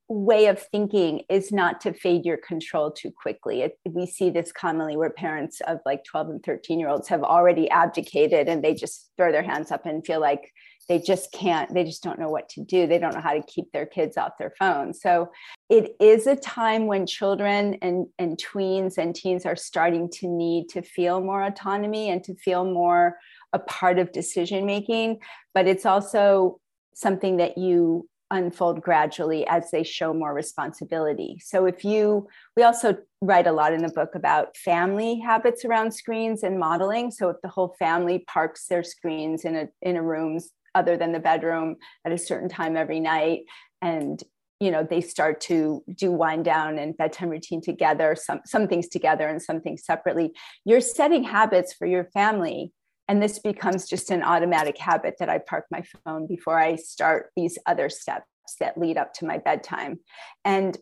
way 0.08 0.46
of 0.46 0.60
thinking 0.60 1.22
is 1.30 1.50
not 1.50 1.80
to 1.80 1.92
fade 1.92 2.24
your 2.24 2.36
control 2.36 2.90
too 2.90 3.10
quickly. 3.10 3.62
It, 3.62 3.78
we 3.88 4.06
see 4.06 4.30
this 4.30 4.52
commonly 4.52 4.96
where 4.96 5.10
parents 5.10 5.60
of 5.66 5.78
like 5.86 6.04
12 6.04 6.28
and 6.28 6.42
13 6.42 6.78
year 6.78 6.88
olds 6.88 7.08
have 7.08 7.22
already 7.22 7.70
abdicated 7.70 8.48
and 8.48 8.62
they 8.62 8.74
just 8.74 9.10
throw 9.16 9.32
their 9.32 9.42
hands 9.42 9.70
up 9.70 9.86
and 9.86 10.04
feel 10.04 10.20
like 10.20 10.52
they 10.88 10.98
just 10.98 11.32
can't 11.32 11.72
they 11.72 11.82
just 11.82 12.02
don't 12.02 12.18
know 12.18 12.28
what 12.28 12.48
to 12.50 12.62
do 12.62 12.86
they 12.86 12.98
don't 12.98 13.14
know 13.14 13.20
how 13.20 13.32
to 13.32 13.42
keep 13.42 13.72
their 13.72 13.86
kids 13.86 14.18
off 14.18 14.32
their 14.38 14.52
phones 14.58 15.00
so 15.00 15.30
it 15.70 15.96
is 15.98 16.26
a 16.26 16.36
time 16.36 16.86
when 16.86 17.06
children 17.06 17.78
and, 17.80 18.06
and 18.18 18.38
tweens 18.38 18.98
and 18.98 19.14
teens 19.14 19.46
are 19.46 19.56
starting 19.56 20.10
to 20.10 20.28
need 20.28 20.68
to 20.68 20.82
feel 20.82 21.22
more 21.22 21.42
autonomy 21.42 22.10
and 22.10 22.22
to 22.22 22.34
feel 22.34 22.66
more 22.66 23.16
a 23.54 23.58
part 23.58 23.98
of 23.98 24.12
decision 24.12 24.66
making 24.66 25.18
but 25.54 25.66
it's 25.66 25.86
also 25.86 26.60
something 26.94 27.38
that 27.38 27.56
you 27.56 28.06
unfold 28.34 28.82
gradually 28.82 29.46
as 29.46 29.70
they 29.70 29.82
show 29.82 30.12
more 30.12 30.34
responsibility. 30.34 31.40
So 31.42 31.66
if 31.66 31.84
you 31.84 32.28
we 32.56 32.62
also 32.62 32.98
write 33.20 33.46
a 33.46 33.52
lot 33.52 33.72
in 33.72 33.82
the 33.82 33.88
book 33.88 34.14
about 34.14 34.56
family 34.56 35.20
habits 35.20 35.64
around 35.64 35.92
screens 35.92 36.42
and 36.42 36.58
modeling. 36.58 37.10
So 37.10 37.30
if 37.30 37.36
the 37.42 37.48
whole 37.48 37.74
family 37.78 38.24
parks 38.28 38.66
their 38.66 38.82
screens 38.82 39.44
in 39.44 39.56
a 39.56 39.68
in 39.80 39.96
a 39.96 40.02
room 40.02 40.38
other 40.74 40.96
than 40.96 41.12
the 41.12 41.20
bedroom 41.20 41.76
at 42.04 42.12
a 42.12 42.18
certain 42.18 42.48
time 42.48 42.76
every 42.76 43.00
night 43.00 43.42
and 43.80 44.22
you 44.60 44.70
know 44.70 44.82
they 44.88 45.00
start 45.00 45.40
to 45.40 45.84
do 45.94 46.10
wind 46.10 46.44
down 46.44 46.78
and 46.78 46.96
bedtime 46.96 47.28
routine 47.28 47.60
together 47.60 48.16
some 48.16 48.40
some 48.44 48.66
things 48.66 48.88
together 48.88 49.28
and 49.28 49.42
some 49.42 49.60
things 49.60 49.84
separately 49.84 50.32
you're 50.64 50.80
setting 50.80 51.22
habits 51.22 51.72
for 51.72 51.86
your 51.86 52.04
family 52.12 52.72
and 53.08 53.22
this 53.22 53.38
becomes 53.38 53.88
just 53.88 54.10
an 54.10 54.22
automatic 54.22 54.78
habit 54.78 55.14
that 55.18 55.28
i 55.28 55.38
park 55.38 55.66
my 55.70 55.82
phone 56.04 56.26
before 56.26 56.58
i 56.58 56.74
start 56.76 57.30
these 57.36 57.58
other 57.66 57.88
steps 57.88 58.26
that 58.60 58.78
lead 58.78 58.96
up 58.96 59.12
to 59.14 59.26
my 59.26 59.38
bedtime. 59.38 60.00
And 60.44 60.76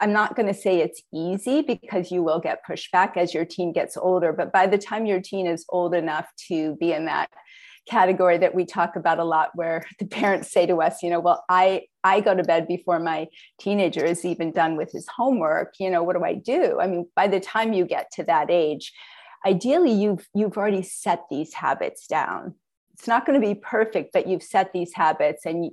I'm 0.00 0.12
not 0.12 0.34
going 0.34 0.48
to 0.48 0.54
say 0.54 0.80
it's 0.80 1.02
easy 1.14 1.62
because 1.62 2.10
you 2.10 2.22
will 2.22 2.40
get 2.40 2.66
pushback 2.68 3.16
as 3.16 3.32
your 3.32 3.44
teen 3.44 3.72
gets 3.72 3.96
older, 3.96 4.32
but 4.32 4.52
by 4.52 4.66
the 4.66 4.78
time 4.78 5.06
your 5.06 5.20
teen 5.20 5.46
is 5.46 5.64
old 5.68 5.94
enough 5.94 6.26
to 6.48 6.74
be 6.76 6.92
in 6.92 7.06
that 7.06 7.30
category 7.88 8.36
that 8.36 8.52
we 8.52 8.64
talk 8.64 8.96
about 8.96 9.20
a 9.20 9.24
lot 9.24 9.50
where 9.54 9.86
the 10.00 10.06
parents 10.06 10.50
say 10.50 10.66
to 10.66 10.82
us 10.82 11.04
you 11.04 11.08
know 11.08 11.20
well 11.20 11.44
i 11.48 11.82
i 12.02 12.20
go 12.20 12.34
to 12.34 12.42
bed 12.42 12.66
before 12.66 12.98
my 12.98 13.28
teenager 13.60 14.04
is 14.04 14.24
even 14.24 14.50
done 14.50 14.76
with 14.76 14.90
his 14.90 15.06
homework. 15.06 15.74
You 15.78 15.90
know 15.90 16.02
what 16.02 16.16
do 16.16 16.24
i 16.24 16.34
do? 16.34 16.80
I 16.80 16.88
mean 16.88 17.08
by 17.14 17.28
the 17.28 17.38
time 17.38 17.72
you 17.72 17.84
get 17.84 18.10
to 18.14 18.24
that 18.24 18.50
age 18.50 18.92
ideally 19.44 19.92
you've 19.92 20.28
you've 20.34 20.56
already 20.56 20.82
set 20.82 21.24
these 21.30 21.52
habits 21.52 22.06
down 22.06 22.54
it's 22.94 23.08
not 23.08 23.26
going 23.26 23.40
to 23.40 23.46
be 23.46 23.54
perfect 23.54 24.12
but 24.12 24.26
you've 24.26 24.42
set 24.42 24.72
these 24.72 24.92
habits 24.94 25.44
and 25.44 25.70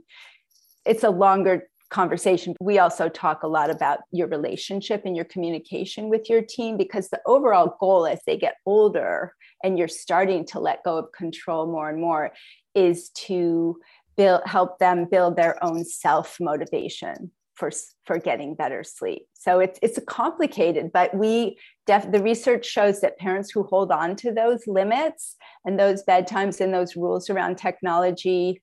it's 0.85 1.03
a 1.03 1.09
longer 1.09 1.63
conversation. 1.93 2.55
We 2.59 2.79
also 2.79 3.07
talk 3.07 3.43
a 3.43 3.47
lot 3.47 3.69
about 3.69 3.99
your 4.11 4.27
relationship 4.27 5.03
and 5.05 5.15
your 5.15 5.25
communication 5.25 6.09
with 6.09 6.27
your 6.29 6.41
team 6.41 6.75
because 6.75 7.09
the 7.09 7.21
overall 7.25 7.77
goal 7.79 8.07
as 8.07 8.19
they 8.25 8.35
get 8.35 8.55
older 8.65 9.35
and 9.63 9.77
you're 9.77 9.87
starting 9.87 10.43
to 10.47 10.59
let 10.59 10.83
go 10.83 10.97
of 10.97 11.11
control 11.11 11.67
more 11.67 11.89
and 11.89 12.01
more 12.01 12.33
is 12.73 13.09
to 13.11 13.79
build 14.17 14.41
help 14.45 14.79
them 14.79 15.05
build 15.09 15.35
their 15.35 15.63
own 15.63 15.85
self 15.85 16.37
motivation 16.39 17.31
for 17.55 17.71
for 18.05 18.17
getting 18.17 18.55
better 18.55 18.83
sleep 18.83 19.27
so 19.33 19.59
it's 19.59 19.79
it's 19.81 19.99
complicated 20.07 20.91
but 20.91 21.15
we 21.15 21.57
def, 21.85 22.11
the 22.11 22.21
research 22.21 22.65
shows 22.65 23.01
that 23.01 23.17
parents 23.17 23.51
who 23.51 23.63
hold 23.63 23.91
on 23.91 24.15
to 24.15 24.31
those 24.31 24.65
limits 24.67 25.35
and 25.65 25.79
those 25.79 26.03
bedtimes 26.03 26.59
and 26.59 26.73
those 26.73 26.95
rules 26.95 27.29
around 27.29 27.57
technology 27.57 28.61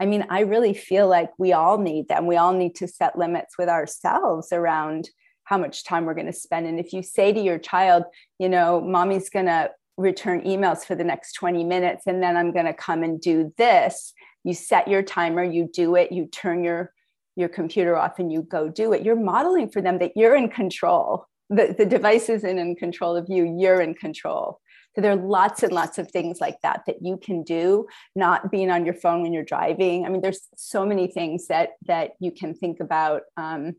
I 0.00 0.06
mean, 0.06 0.26
I 0.30 0.40
really 0.40 0.74
feel 0.74 1.06
like 1.06 1.30
we 1.38 1.52
all 1.52 1.78
need 1.78 2.08
them. 2.08 2.26
We 2.26 2.36
all 2.36 2.52
need 2.52 2.74
to 2.76 2.88
set 2.88 3.16
limits 3.16 3.56
with 3.56 3.68
ourselves 3.68 4.52
around 4.52 5.08
how 5.44 5.58
much 5.58 5.84
time 5.84 6.04
we're 6.04 6.14
going 6.14 6.26
to 6.26 6.32
spend. 6.32 6.66
And 6.66 6.80
if 6.80 6.92
you 6.92 7.02
say 7.02 7.32
to 7.32 7.40
your 7.40 7.58
child, 7.58 8.04
you 8.38 8.48
know, 8.48 8.80
mommy's 8.80 9.30
going 9.30 9.46
to 9.46 9.70
return 9.96 10.42
emails 10.42 10.84
for 10.84 10.94
the 10.94 11.04
next 11.04 11.34
20 11.34 11.62
minutes, 11.64 12.06
and 12.06 12.22
then 12.22 12.36
I'm 12.36 12.52
going 12.52 12.66
to 12.66 12.74
come 12.74 13.02
and 13.02 13.20
do 13.20 13.52
this, 13.56 14.12
you 14.44 14.54
set 14.54 14.88
your 14.88 15.02
timer, 15.02 15.44
you 15.44 15.68
do 15.72 15.94
it, 15.94 16.10
you 16.10 16.26
turn 16.26 16.64
your 16.64 16.92
your 17.36 17.48
computer 17.48 17.96
off 17.96 18.18
and 18.18 18.32
you 18.32 18.42
go 18.42 18.68
do 18.68 18.92
it. 18.92 19.02
You're 19.02 19.16
modeling 19.16 19.70
for 19.70 19.80
them 19.80 19.98
that 19.98 20.12
you're 20.16 20.36
in 20.36 20.48
control. 20.48 21.26
The, 21.50 21.74
the 21.76 21.86
device 21.86 22.28
isn't 22.28 22.58
in 22.58 22.76
control 22.76 23.16
of 23.16 23.26
you, 23.28 23.56
you're 23.58 23.80
in 23.80 23.94
control. 23.94 24.60
So 24.94 25.00
there 25.00 25.12
are 25.12 25.16
lots 25.16 25.62
and 25.62 25.72
lots 25.72 25.98
of 25.98 26.10
things 26.10 26.40
like 26.40 26.56
that 26.62 26.82
that 26.86 26.96
you 27.00 27.16
can 27.16 27.42
do, 27.42 27.86
not 28.14 28.50
being 28.50 28.70
on 28.70 28.84
your 28.84 28.94
phone 28.94 29.22
when 29.22 29.32
you're 29.32 29.42
driving. 29.42 30.04
I 30.04 30.10
mean, 30.10 30.20
there's 30.20 30.48
so 30.56 30.84
many 30.84 31.06
things 31.06 31.46
that 31.48 31.70
that 31.86 32.12
you 32.20 32.30
can 32.30 32.54
think 32.54 32.80
about. 32.80 33.22
Um, 33.36 33.76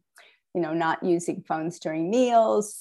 you 0.56 0.62
know, 0.62 0.74
not 0.74 1.04
using 1.04 1.44
phones 1.48 1.80
during 1.80 2.12
meals, 2.12 2.78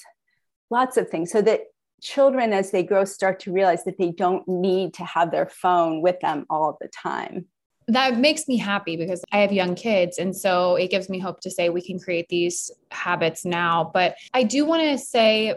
lots 0.71 0.99
of 0.99 1.09
things, 1.09 1.31
so 1.31 1.41
that 1.41 1.63
children, 2.03 2.53
as 2.53 2.71
they 2.71 2.83
grow, 2.83 3.05
start 3.05 3.41
to 3.41 3.53
realize 3.53 3.85
that 3.85 3.97
they 3.99 4.11
don't 4.11 4.47
need 4.47 4.93
to 4.95 5.05
have 5.05 5.31
their 5.31 5.47
phone 5.47 6.03
with 6.03 6.21
them 6.21 6.45
all 6.51 6.77
the 6.81 6.89
time 6.89 7.47
that 7.89 8.19
makes 8.19 8.49
me 8.49 8.57
happy 8.57 8.97
because 8.97 9.23
I 9.33 9.39
have 9.39 9.53
young 9.53 9.75
kids. 9.75 10.19
And 10.19 10.35
so 10.35 10.77
it 10.77 10.91
gives 10.91 11.09
me 11.09 11.19
hope 11.19 11.41
to 11.41 11.51
say 11.51 11.69
we 11.69 11.83
can 11.83 11.99
create 11.99 12.29
these 12.29 12.71
habits 12.91 13.45
now. 13.45 13.91
But 13.93 14.17
I 14.33 14.43
do 14.43 14.65
want 14.65 14.83
to 14.83 14.99
say 14.99 15.55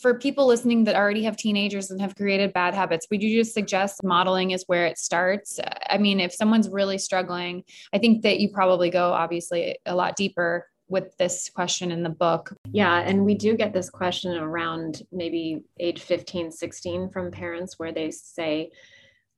for 0.00 0.18
people 0.18 0.46
listening 0.46 0.84
that 0.84 0.94
already 0.94 1.24
have 1.24 1.36
teenagers 1.36 1.90
and 1.90 2.00
have 2.00 2.14
created 2.14 2.52
bad 2.52 2.74
habits, 2.74 3.06
would 3.10 3.22
you 3.22 3.40
just 3.40 3.52
suggest 3.52 4.04
modeling 4.04 4.52
is 4.52 4.64
where 4.66 4.86
it 4.86 4.98
starts? 4.98 5.58
I 5.88 5.98
mean, 5.98 6.20
if 6.20 6.32
someone's 6.32 6.68
really 6.68 6.98
struggling, 6.98 7.64
I 7.92 7.98
think 7.98 8.22
that 8.22 8.38
you 8.38 8.50
probably 8.50 8.90
go 8.90 9.12
obviously 9.12 9.78
a 9.86 9.94
lot 9.94 10.16
deeper 10.16 10.66
with 10.88 11.16
this 11.18 11.50
question 11.50 11.90
in 11.90 12.02
the 12.02 12.08
book. 12.08 12.54
Yeah, 12.70 13.00
and 13.00 13.24
we 13.24 13.34
do 13.34 13.56
get 13.56 13.72
this 13.72 13.90
question 13.90 14.34
around 14.36 15.02
maybe 15.12 15.64
age 15.78 16.00
15, 16.00 16.50
16 16.50 17.10
from 17.10 17.30
parents 17.30 17.78
where 17.78 17.92
they 17.92 18.10
say, 18.10 18.70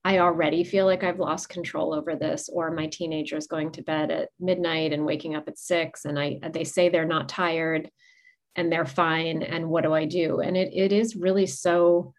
I 0.05 0.19
already 0.19 0.65
feel 0.65 0.87
like 0.87 1.05
I've 1.05 1.19
lost 1.19 1.51
control 1.51 1.93
over 1.93 2.17
this, 2.17 2.49
or 2.51 2.71
my 2.71 2.87
teenager 2.87 3.37
is 3.37 3.47
going 3.47 3.73
to 3.73 3.83
bed 3.83 4.11
at 4.11 4.31
midnight 4.39 4.93
and 4.93 5.05
waking 5.05 5.35
up 5.35 5.47
at 5.49 5.59
six, 5.59 6.05
and 6.05 6.19
I 6.19 6.39
they 6.53 6.65
say 6.65 6.89
they're 6.89 7.05
not 7.05 7.29
tired 7.29 7.91
and 8.57 8.73
they're 8.73 8.87
fine 8.87 9.45
and 9.45 9.69
what 9.69 9.85
do 9.85 9.95
i 9.95 10.05
do 10.05 10.41
and 10.41 10.57
it, 10.57 10.73
it 10.75 10.91
is 10.91 11.15
really 11.15 11.47
so 11.47 12.13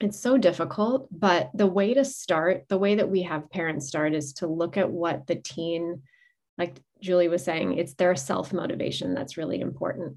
it's 0.00 0.20
so 0.20 0.36
difficult, 0.36 1.08
but 1.10 1.50
the 1.54 1.66
way 1.66 1.94
to 1.94 2.04
start, 2.04 2.64
the 2.68 2.78
way 2.78 2.96
that 2.96 3.08
we 3.08 3.22
have 3.22 3.50
parents 3.50 3.86
start 3.86 4.14
is 4.14 4.32
to 4.34 4.46
look 4.46 4.76
at 4.76 4.90
what 4.90 5.26
the 5.26 5.36
teen, 5.36 6.02
like 6.58 6.80
Julie 7.00 7.28
was 7.28 7.44
saying, 7.44 7.78
it's 7.78 7.94
their 7.94 8.16
self 8.16 8.52
motivation 8.52 9.14
that's 9.14 9.36
really 9.36 9.60
important. 9.60 10.16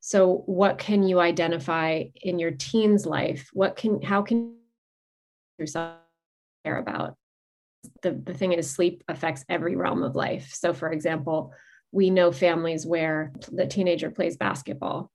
So, 0.00 0.44
what 0.46 0.78
can 0.78 1.02
you 1.02 1.18
identify 1.18 2.04
in 2.22 2.38
your 2.38 2.52
teen's 2.52 3.04
life? 3.04 3.50
What 3.52 3.76
can, 3.76 4.00
how 4.00 4.22
can 4.22 4.54
yourself 5.58 5.96
care 6.66 6.78
about? 6.78 7.14
The, 8.02 8.12
the 8.12 8.34
thing 8.34 8.52
is, 8.52 8.68
sleep 8.68 9.04
affects 9.08 9.44
every 9.48 9.76
realm 9.76 10.02
of 10.02 10.16
life. 10.16 10.52
So, 10.52 10.72
for 10.72 10.90
example, 10.90 11.52
we 11.92 12.10
know 12.10 12.32
families 12.32 12.84
where 12.84 13.32
the 13.52 13.66
teenager 13.66 14.10
plays 14.10 14.36
basketball 14.36 15.10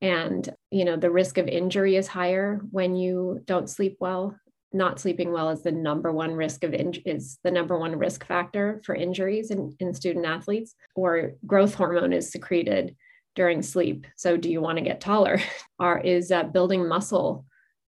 and 0.00 0.48
you 0.70 0.84
know 0.84 0.96
the 0.96 1.10
risk 1.10 1.38
of 1.38 1.46
injury 1.46 1.96
is 1.96 2.08
higher 2.08 2.60
when 2.70 2.96
you 2.96 3.40
don't 3.44 3.70
sleep 3.70 3.96
well 4.00 4.36
not 4.72 4.98
sleeping 4.98 5.30
well 5.30 5.50
is 5.50 5.62
the 5.62 5.70
number 5.70 6.10
one 6.10 6.32
risk 6.32 6.64
of 6.64 6.74
in- 6.74 7.02
is 7.06 7.38
the 7.44 7.50
number 7.50 7.78
one 7.78 7.96
risk 7.96 8.26
factor 8.26 8.82
for 8.84 8.94
injuries 8.94 9.50
in, 9.50 9.74
in 9.78 9.94
student 9.94 10.26
athletes 10.26 10.74
or 10.96 11.34
growth 11.46 11.74
hormone 11.74 12.12
is 12.12 12.32
secreted 12.32 12.96
during 13.36 13.62
sleep 13.62 14.06
so 14.16 14.36
do 14.36 14.50
you 14.50 14.60
want 14.60 14.76
to 14.76 14.84
get 14.84 15.00
taller 15.00 15.38
or 15.78 16.00
is 16.00 16.32
uh, 16.32 16.42
building 16.42 16.88
muscle 16.88 17.46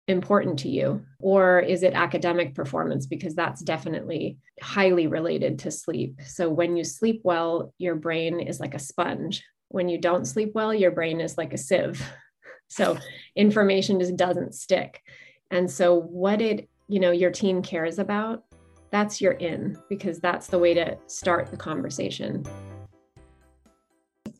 important 0.06 0.58
to 0.58 0.68
you 0.68 1.02
or 1.18 1.60
is 1.60 1.82
it 1.82 1.94
academic 1.94 2.54
performance 2.54 3.06
because 3.06 3.34
that's 3.34 3.62
definitely 3.62 4.36
highly 4.60 5.06
related 5.06 5.58
to 5.58 5.70
sleep 5.70 6.20
so 6.26 6.48
when 6.50 6.76
you 6.76 6.84
sleep 6.84 7.22
well 7.24 7.72
your 7.78 7.94
brain 7.94 8.38
is 8.38 8.60
like 8.60 8.74
a 8.74 8.78
sponge 8.78 9.42
when 9.74 9.88
you 9.88 9.98
don't 9.98 10.24
sleep 10.24 10.52
well, 10.54 10.72
your 10.72 10.92
brain 10.92 11.20
is 11.20 11.36
like 11.36 11.52
a 11.52 11.58
sieve. 11.58 12.02
So 12.68 12.96
information 13.36 14.00
just 14.00 14.16
doesn't 14.16 14.54
stick. 14.54 15.02
And 15.50 15.70
so 15.70 16.00
what 16.00 16.40
it, 16.40 16.68
you 16.88 16.98
know, 16.98 17.10
your 17.12 17.30
team 17.30 17.62
cares 17.62 17.98
about, 17.98 18.42
that's 18.90 19.20
your 19.20 19.32
in 19.32 19.78
because 19.88 20.18
that's 20.18 20.46
the 20.48 20.58
way 20.58 20.72
to 20.74 20.96
start 21.06 21.50
the 21.50 21.58
conversation. 21.58 22.42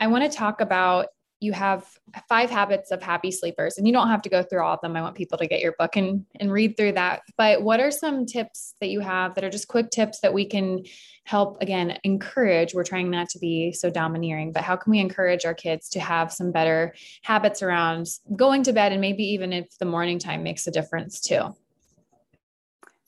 I 0.00 0.06
want 0.06 0.24
to 0.24 0.36
talk 0.36 0.62
about 0.62 1.08
you 1.44 1.52
have 1.52 1.86
five 2.28 2.50
habits 2.50 2.90
of 2.90 3.02
happy 3.02 3.30
sleepers 3.30 3.78
and 3.78 3.86
you 3.86 3.92
don't 3.92 4.08
have 4.08 4.22
to 4.22 4.28
go 4.28 4.42
through 4.42 4.62
all 4.62 4.74
of 4.74 4.80
them. 4.80 4.96
I 4.96 5.02
want 5.02 5.16
people 5.16 5.38
to 5.38 5.46
get 5.46 5.60
your 5.60 5.74
book 5.78 5.96
and, 5.96 6.24
and 6.40 6.50
read 6.50 6.76
through 6.76 6.92
that. 6.92 7.22
But 7.36 7.62
what 7.62 7.80
are 7.80 7.90
some 7.90 8.26
tips 8.26 8.74
that 8.80 8.88
you 8.88 9.00
have 9.00 9.34
that 9.34 9.44
are 9.44 9.50
just 9.50 9.68
quick 9.68 9.90
tips 9.90 10.20
that 10.20 10.32
we 10.32 10.46
can 10.46 10.84
help 11.24 11.62
again 11.62 11.98
encourage? 12.04 12.74
We're 12.74 12.84
trying 12.84 13.10
not 13.10 13.28
to 13.30 13.38
be 13.38 13.72
so 13.72 13.90
domineering 13.90 14.52
but 14.52 14.62
how 14.62 14.76
can 14.76 14.90
we 14.90 15.00
encourage 15.00 15.44
our 15.44 15.54
kids 15.54 15.90
to 15.90 16.00
have 16.00 16.32
some 16.32 16.52
better 16.52 16.94
habits 17.22 17.62
around 17.62 18.08
going 18.36 18.62
to 18.62 18.72
bed 18.72 18.92
and 18.92 19.00
maybe 19.00 19.24
even 19.24 19.52
if 19.52 19.66
the 19.78 19.84
morning 19.84 20.18
time 20.18 20.42
makes 20.42 20.66
a 20.66 20.70
difference 20.70 21.20
too 21.20 21.54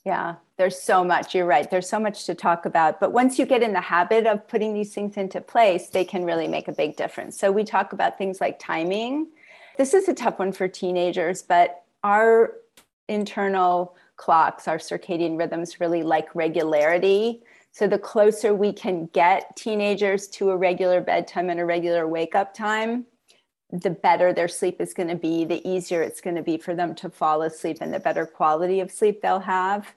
yeah, 0.07 0.35
there's 0.55 0.81
so 0.81 1.03
much. 1.03 1.35
You're 1.35 1.45
right. 1.45 1.69
There's 1.69 1.89
so 1.89 1.99
much 1.99 2.23
to 2.27 2.33
talk 2.33 2.65
about. 2.65 3.01
But 3.01 3.11
once 3.11 3.37
you 3.37 3.45
get 3.45 3.61
in 3.61 3.73
the 3.73 3.81
habit 3.81 4.25
of 4.25 4.47
putting 4.47 4.73
these 4.73 4.93
things 4.93 5.17
into 5.17 5.41
place, 5.41 5.89
they 5.89 6.05
can 6.05 6.23
really 6.23 6.47
make 6.47 6.69
a 6.69 6.71
big 6.71 6.95
difference. 6.95 7.37
So 7.37 7.51
we 7.51 7.65
talk 7.65 7.91
about 7.91 8.17
things 8.17 8.39
like 8.39 8.57
timing. 8.57 9.27
This 9.77 9.93
is 9.93 10.07
a 10.07 10.13
tough 10.13 10.39
one 10.39 10.53
for 10.53 10.69
teenagers, 10.69 11.41
but 11.41 11.83
our 12.05 12.53
internal 13.09 13.97
clocks, 14.15 14.65
our 14.65 14.77
circadian 14.77 15.37
rhythms 15.37 15.81
really 15.81 16.03
like 16.03 16.33
regularity. 16.33 17.43
So 17.73 17.85
the 17.85 17.99
closer 17.99 18.55
we 18.55 18.71
can 18.71 19.07
get 19.07 19.57
teenagers 19.57 20.29
to 20.29 20.51
a 20.51 20.57
regular 20.57 21.01
bedtime 21.01 21.49
and 21.49 21.59
a 21.59 21.65
regular 21.65 22.07
wake 22.07 22.33
up 22.33 22.53
time, 22.53 23.05
the 23.71 23.89
better 23.89 24.31
their 24.31 24.47
sleep 24.47 24.79
is 24.79 24.93
going 24.93 25.09
to 25.09 25.15
be, 25.15 25.43
the 25.45 25.67
easier 25.67 26.01
it's 26.01 26.21
going 26.21 26.35
to 26.35 26.41
be 26.41 26.57
for 26.57 26.73
them 26.73 26.95
to 26.95 27.09
fall 27.09 27.41
asleep, 27.41 27.77
and 27.81 27.93
the 27.93 27.99
better 27.99 28.25
quality 28.25 28.79
of 28.79 28.91
sleep 28.91 29.21
they'll 29.21 29.39
have. 29.39 29.93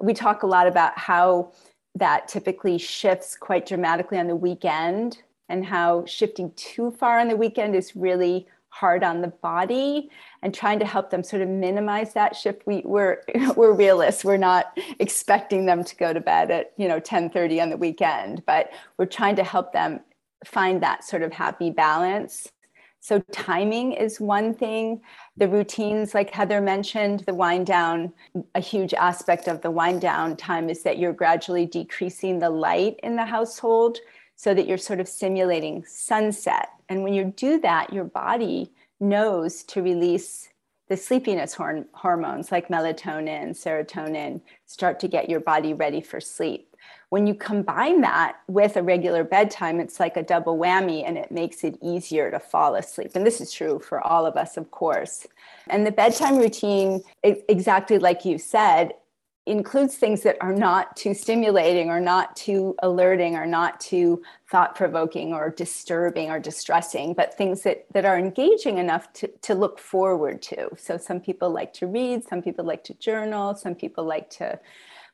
We 0.00 0.12
talk 0.12 0.42
a 0.42 0.46
lot 0.46 0.66
about 0.66 0.98
how 0.98 1.52
that 1.94 2.28
typically 2.28 2.78
shifts 2.78 3.36
quite 3.36 3.66
dramatically 3.66 4.18
on 4.18 4.26
the 4.26 4.36
weekend, 4.36 5.22
and 5.48 5.64
how 5.64 6.04
shifting 6.06 6.52
too 6.56 6.90
far 6.90 7.20
on 7.20 7.28
the 7.28 7.36
weekend 7.36 7.76
is 7.76 7.94
really 7.94 8.46
hard 8.70 9.02
on 9.02 9.22
the 9.22 9.28
body 9.28 10.10
and 10.42 10.52
trying 10.52 10.78
to 10.78 10.84
help 10.84 11.08
them 11.08 11.22
sort 11.22 11.40
of 11.40 11.48
minimize 11.48 12.12
that 12.12 12.36
shift. 12.36 12.66
We, 12.66 12.82
we're 12.84 13.22
we're 13.56 13.72
realists. 13.72 14.24
We're 14.24 14.36
not 14.36 14.76
expecting 14.98 15.64
them 15.64 15.82
to 15.84 15.96
go 15.96 16.12
to 16.12 16.20
bed 16.20 16.50
at 16.50 16.72
you 16.76 16.88
know 16.88 17.00
10 17.00 17.30
30 17.30 17.60
on 17.60 17.70
the 17.70 17.76
weekend 17.76 18.42
but 18.44 18.70
we're 18.98 19.06
trying 19.06 19.36
to 19.36 19.44
help 19.44 19.72
them 19.72 20.00
find 20.44 20.82
that 20.82 21.04
sort 21.04 21.22
of 21.22 21.32
happy 21.32 21.70
balance 21.70 22.48
so, 23.00 23.20
timing 23.30 23.92
is 23.92 24.20
one 24.20 24.52
thing. 24.52 25.00
The 25.36 25.48
routines, 25.48 26.14
like 26.14 26.30
Heather 26.30 26.60
mentioned, 26.60 27.20
the 27.20 27.34
wind 27.34 27.66
down, 27.66 28.12
a 28.54 28.60
huge 28.60 28.94
aspect 28.94 29.46
of 29.46 29.62
the 29.62 29.70
wind 29.70 30.00
down 30.00 30.36
time 30.36 30.68
is 30.68 30.82
that 30.82 30.98
you're 30.98 31.12
gradually 31.12 31.66
decreasing 31.66 32.38
the 32.38 32.50
light 32.50 32.98
in 33.02 33.14
the 33.14 33.24
household 33.24 33.98
so 34.34 34.54
that 34.54 34.66
you're 34.66 34.78
sort 34.78 35.00
of 35.00 35.08
simulating 35.08 35.84
sunset. 35.84 36.70
And 36.88 37.02
when 37.02 37.14
you 37.14 37.32
do 37.36 37.60
that, 37.60 37.92
your 37.92 38.04
body 38.04 38.72
knows 38.98 39.62
to 39.64 39.82
release 39.82 40.48
the 40.88 40.96
sleepiness 40.96 41.54
horn- 41.54 41.86
hormones 41.92 42.52
like 42.52 42.68
melatonin, 42.68 43.50
serotonin, 43.50 44.40
start 44.66 45.00
to 45.00 45.08
get 45.08 45.28
your 45.28 45.40
body 45.40 45.74
ready 45.74 46.00
for 46.00 46.20
sleep. 46.20 46.75
When 47.10 47.26
you 47.26 47.34
combine 47.34 48.00
that 48.00 48.38
with 48.48 48.76
a 48.76 48.82
regular 48.82 49.22
bedtime, 49.22 49.78
it's 49.78 50.00
like 50.00 50.16
a 50.16 50.22
double 50.22 50.58
whammy 50.58 51.06
and 51.06 51.16
it 51.16 51.30
makes 51.30 51.62
it 51.62 51.78
easier 51.80 52.30
to 52.32 52.40
fall 52.40 52.74
asleep. 52.74 53.12
And 53.14 53.24
this 53.24 53.40
is 53.40 53.52
true 53.52 53.78
for 53.78 54.04
all 54.04 54.26
of 54.26 54.36
us, 54.36 54.56
of 54.56 54.70
course. 54.72 55.26
And 55.68 55.86
the 55.86 55.92
bedtime 55.92 56.36
routine, 56.36 57.02
exactly 57.22 57.98
like 57.98 58.24
you 58.24 58.38
said, 58.38 58.92
includes 59.46 59.94
things 59.94 60.22
that 60.22 60.36
are 60.40 60.52
not 60.52 60.96
too 60.96 61.14
stimulating 61.14 61.88
or 61.88 62.00
not 62.00 62.34
too 62.34 62.74
alerting 62.82 63.36
or 63.36 63.46
not 63.46 63.78
too 63.78 64.20
thought 64.50 64.74
provoking 64.74 65.32
or 65.32 65.50
disturbing 65.50 66.30
or 66.30 66.40
distressing, 66.40 67.14
but 67.14 67.38
things 67.38 67.62
that, 67.62 67.86
that 67.92 68.04
are 68.04 68.18
engaging 68.18 68.78
enough 68.78 69.12
to, 69.12 69.28
to 69.42 69.54
look 69.54 69.78
forward 69.78 70.42
to. 70.42 70.68
So, 70.76 70.98
some 70.98 71.20
people 71.20 71.50
like 71.50 71.72
to 71.74 71.86
read, 71.86 72.24
some 72.24 72.42
people 72.42 72.64
like 72.64 72.82
to 72.84 72.94
journal, 72.94 73.54
some 73.54 73.76
people 73.76 74.04
like 74.04 74.28
to 74.30 74.58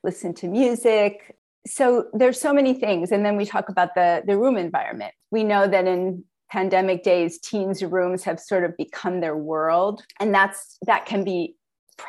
listen 0.02 0.32
to 0.34 0.48
music 0.48 1.36
so 1.66 2.06
there's 2.12 2.40
so 2.40 2.52
many 2.52 2.74
things. 2.74 3.12
And 3.12 3.24
then 3.24 3.36
we 3.36 3.44
talk 3.44 3.68
about 3.68 3.94
the 3.94 4.22
the 4.26 4.36
room 4.38 4.56
environment. 4.56 5.14
We 5.30 5.44
know 5.44 5.66
that 5.66 5.86
in 5.86 6.24
pandemic 6.50 7.02
days 7.02 7.38
teens 7.38 7.82
rooms 7.82 8.24
have 8.24 8.38
sort 8.38 8.64
of 8.64 8.76
become 8.76 9.20
their 9.20 9.36
world. 9.36 10.04
And 10.20 10.34
that's 10.34 10.78
that 10.86 11.06
can 11.06 11.24
be 11.24 11.56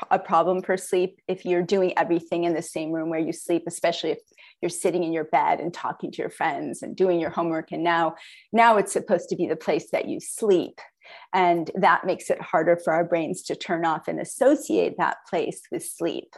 a 0.10 0.18
problem 0.18 0.62
for 0.62 0.76
sleep 0.76 1.20
if 1.28 1.46
you're 1.46 1.62
doing 1.62 1.94
everything 1.98 2.46
in 2.46 2.54
the 2.54 2.62
same 2.62 2.92
room 2.92 3.10
where 3.10 3.20
you 3.20 3.34
sleep 3.34 3.64
especially 3.68 4.12
if 4.12 4.20
you're 4.62 4.70
sitting 4.70 5.04
in 5.04 5.12
your 5.14 5.26
bed 5.26 5.60
and 5.60 5.74
talking 5.74 6.10
to 6.10 6.18
your 6.18 6.30
friends 6.30 6.82
and 6.82 6.96
doing 6.96 7.20
your 7.20 7.30
homework. 7.30 7.72
And 7.72 7.84
now 7.84 8.16
now 8.52 8.78
it's 8.78 8.94
supposed 8.94 9.30
to 9.30 9.36
be 9.36 9.48
the 9.48 9.56
place 9.56 9.92
that 9.92 10.08
you 10.08 10.20
sleep. 10.20 10.80
And 11.34 11.70
that 11.76 12.06
makes 12.06 12.30
it 12.30 12.42
harder 12.42 12.78
for 12.78 12.94
our 12.94 13.04
brains 13.04 13.44
to 13.44 13.56
turn 13.56 13.86
off 13.86 14.08
and 14.08 14.20
associate 14.20 14.96
that 14.98 15.18
place 15.30 15.62
with 15.70 15.86
sleep 15.86 16.34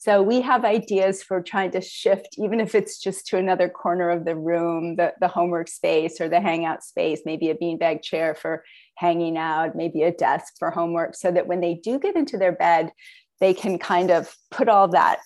so 0.00 0.22
we 0.22 0.40
have 0.42 0.64
ideas 0.64 1.24
for 1.24 1.42
trying 1.42 1.72
to 1.72 1.80
shift, 1.80 2.28
even 2.38 2.60
if 2.60 2.76
it's 2.76 3.00
just 3.00 3.26
to 3.26 3.36
another 3.36 3.68
corner 3.68 4.10
of 4.10 4.24
the 4.24 4.36
room, 4.36 4.94
the, 4.94 5.12
the 5.20 5.26
homework 5.26 5.66
space 5.66 6.20
or 6.20 6.28
the 6.28 6.40
hangout 6.40 6.84
space, 6.84 7.22
maybe 7.26 7.50
a 7.50 7.56
beanbag 7.56 8.00
chair 8.02 8.36
for 8.36 8.62
hanging 8.96 9.36
out, 9.36 9.74
maybe 9.74 10.04
a 10.04 10.12
desk 10.12 10.54
for 10.56 10.70
homework, 10.70 11.16
so 11.16 11.32
that 11.32 11.48
when 11.48 11.60
they 11.60 11.74
do 11.74 11.98
get 11.98 12.14
into 12.14 12.38
their 12.38 12.52
bed, 12.52 12.92
they 13.40 13.52
can 13.52 13.76
kind 13.76 14.12
of 14.12 14.32
put 14.52 14.68
all 14.68 14.86
that 14.86 15.18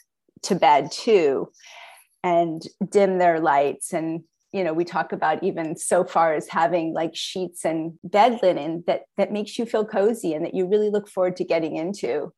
to 0.44 0.54
bed 0.54 0.90
too 0.90 1.50
and 2.24 2.62
dim 2.88 3.18
their 3.18 3.40
lights. 3.40 3.92
And 3.92 4.22
you 4.52 4.64
know 4.64 4.72
we 4.72 4.84
talk 4.84 5.12
about 5.12 5.42
even 5.42 5.76
so 5.76 6.04
far 6.04 6.34
as 6.34 6.48
having 6.48 6.92
like 6.94 7.14
sheets 7.14 7.64
and 7.64 7.98
bed 8.04 8.38
linen 8.42 8.84
that 8.86 9.02
that 9.16 9.32
makes 9.32 9.58
you 9.58 9.64
feel 9.64 9.84
cozy 9.84 10.34
and 10.34 10.44
that 10.44 10.54
you 10.54 10.66
really 10.66 10.90
look 10.90 11.08
forward 11.08 11.36
to 11.36 11.44
getting 11.44 11.76
into 11.76 12.32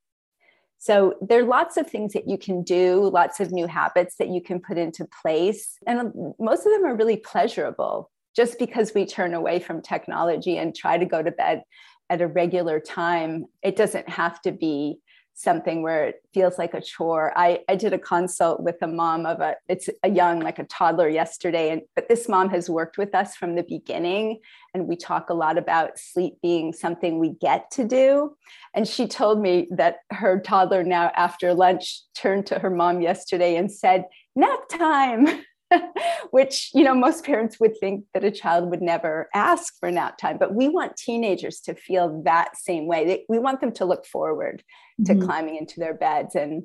so 0.85 1.15
there 1.23 1.41
are 1.41 1.47
lots 1.47 1.79
of 1.79 1.89
things 1.89 2.13
that 2.13 2.29
you 2.29 2.37
can 2.37 2.63
do, 2.63 3.09
lots 3.09 3.41
of 3.41 3.51
new 3.51 3.67
habits 3.67 4.17
that 4.19 4.29
you 4.29 4.43
can 4.43 4.61
put 4.61 4.77
into 4.77 5.09
place. 5.23 5.79
And 5.87 6.13
most 6.39 6.67
of 6.67 6.73
them 6.73 6.85
are 6.85 6.95
really 6.95 7.17
pleasurable. 7.17 8.11
Just 8.37 8.59
because 8.59 8.93
we 8.95 9.07
turn 9.07 9.33
away 9.33 9.61
from 9.61 9.81
technology 9.81 10.59
and 10.59 10.77
try 10.77 10.99
to 10.99 11.07
go 11.07 11.23
to 11.23 11.31
bed 11.31 11.63
at 12.11 12.21
a 12.21 12.27
regular 12.27 12.81
time, 12.81 13.47
it 13.63 13.77
doesn't 13.77 14.11
have 14.11 14.43
to 14.43 14.53
be 14.53 14.99
something 15.35 15.83
where 15.83 16.07
it 16.07 16.23
feels 16.33 16.59
like 16.59 16.75
a 16.75 16.81
chore. 16.81 17.33
I, 17.37 17.61
I 17.69 17.75
did 17.75 17.93
a 17.93 17.99
consult 17.99 18.61
with 18.61 18.77
a 18.83 18.87
mom 18.87 19.27
of 19.27 19.41
a 19.41 19.57
it's 19.69 19.91
a 20.03 20.09
young 20.09 20.41
like 20.41 20.59
a 20.59 20.65
toddler 20.65 21.09
yesterday 21.09 21.71
and 21.71 21.83
but 21.97 22.09
this 22.09 22.29
mom 22.29 22.49
has 22.51 22.71
worked 22.71 22.99
with 22.99 23.15
us 23.15 23.35
from 23.35 23.57
the 23.57 23.65
beginning 23.65 24.41
and 24.73 24.87
we 24.87 24.97
talk 24.97 25.31
a 25.31 25.35
lot 25.35 25.59
about 25.59 25.99
sleep 25.99 26.35
being 26.41 26.73
something 26.73 27.19
we 27.19 27.31
get 27.41 27.71
to 27.73 27.85
do 27.85 28.37
and 28.75 28.87
she 28.87 29.07
told 29.07 29.41
me 29.41 29.69
that 29.71 29.99
her 30.11 30.41
toddler 30.41 30.85
now 30.85 31.11
after 31.17 31.53
lunch 31.53 32.03
turned 32.15 32.47
to 32.47 32.59
her 32.59 32.71
mom 32.71 33.01
yesterday 33.01 33.57
and 33.57 33.71
said 33.71 34.05
nap 34.37 34.61
time 34.71 35.27
which, 36.31 36.71
you 36.75 36.85
know, 36.85 36.95
most 36.95 37.25
parents 37.25 37.59
would 37.61 37.79
think 37.79 38.05
that 38.15 38.25
a 38.25 38.31
child 38.31 38.71
would 38.71 38.83
never 38.83 39.29
ask 39.35 39.79
for 39.79 39.91
nap 39.91 40.19
time. 40.19 40.39
But 40.39 40.55
we 40.55 40.69
want 40.69 40.97
teenagers 40.97 41.61
to 41.63 41.75
feel 41.75 42.23
that 42.25 42.57
same 42.57 42.87
way. 42.87 43.25
We 43.29 43.39
want 43.39 43.61
them 43.61 43.73
to 43.73 43.85
look 43.85 44.07
forward 44.07 44.63
to 45.07 45.13
mm-hmm. 45.13 45.25
climbing 45.25 45.57
into 45.57 45.81
their 45.81 45.95
beds 45.95 46.35
and 46.35 46.65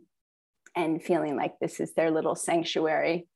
and 0.76 1.02
feeling 1.02 1.36
like 1.36 1.60
this 1.60 1.80
is 1.80 1.94
their 1.94 2.12
little 2.12 2.36
sanctuary. 2.36 3.28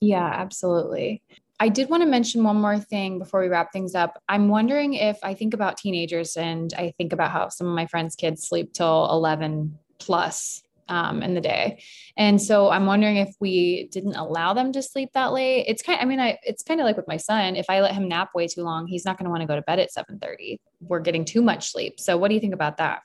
Yeah, 0.00 0.24
absolutely. 0.24 1.22
I 1.60 1.68
did 1.68 1.90
want 1.90 2.02
to 2.02 2.08
mention 2.08 2.44
one 2.44 2.60
more 2.60 2.78
thing 2.78 3.18
before 3.18 3.40
we 3.40 3.48
wrap 3.48 3.72
things 3.72 3.96
up. 3.96 4.22
I'm 4.28 4.48
wondering 4.48 4.94
if 4.94 5.18
I 5.24 5.34
think 5.34 5.54
about 5.54 5.76
teenagers 5.76 6.36
and 6.36 6.72
I 6.74 6.92
think 6.96 7.12
about 7.12 7.32
how 7.32 7.48
some 7.48 7.66
of 7.66 7.74
my 7.74 7.86
friends' 7.86 8.14
kids 8.14 8.46
sleep 8.46 8.72
till 8.72 9.10
11 9.10 9.76
plus 9.98 10.62
um, 10.88 11.22
in 11.22 11.34
the 11.34 11.40
day. 11.40 11.82
And 12.16 12.40
so 12.40 12.70
I'm 12.70 12.86
wondering 12.86 13.16
if 13.16 13.34
we 13.40 13.88
didn't 13.92 14.16
allow 14.16 14.54
them 14.54 14.72
to 14.72 14.82
sleep 14.82 15.10
that 15.14 15.32
late. 15.32 15.64
It's 15.68 15.82
kind 15.82 15.98
of, 15.98 16.02
I 16.02 16.08
mean, 16.08 16.20
I, 16.20 16.38
it's 16.42 16.62
kind 16.62 16.80
of 16.80 16.84
like 16.84 16.96
with 16.96 17.08
my 17.08 17.16
son, 17.16 17.56
if 17.56 17.66
I 17.68 17.80
let 17.80 17.94
him 17.94 18.08
nap 18.08 18.30
way 18.34 18.46
too 18.46 18.62
long, 18.62 18.86
he's 18.86 19.04
not 19.04 19.18
going 19.18 19.24
to 19.24 19.30
want 19.30 19.42
to 19.42 19.46
go 19.46 19.56
to 19.56 19.62
bed 19.62 19.78
at 19.78 19.92
730. 19.92 20.60
We're 20.80 21.00
getting 21.00 21.24
too 21.24 21.42
much 21.42 21.70
sleep. 21.70 22.00
So 22.00 22.16
what 22.16 22.28
do 22.28 22.34
you 22.34 22.40
think 22.40 22.54
about 22.54 22.78
that? 22.78 23.00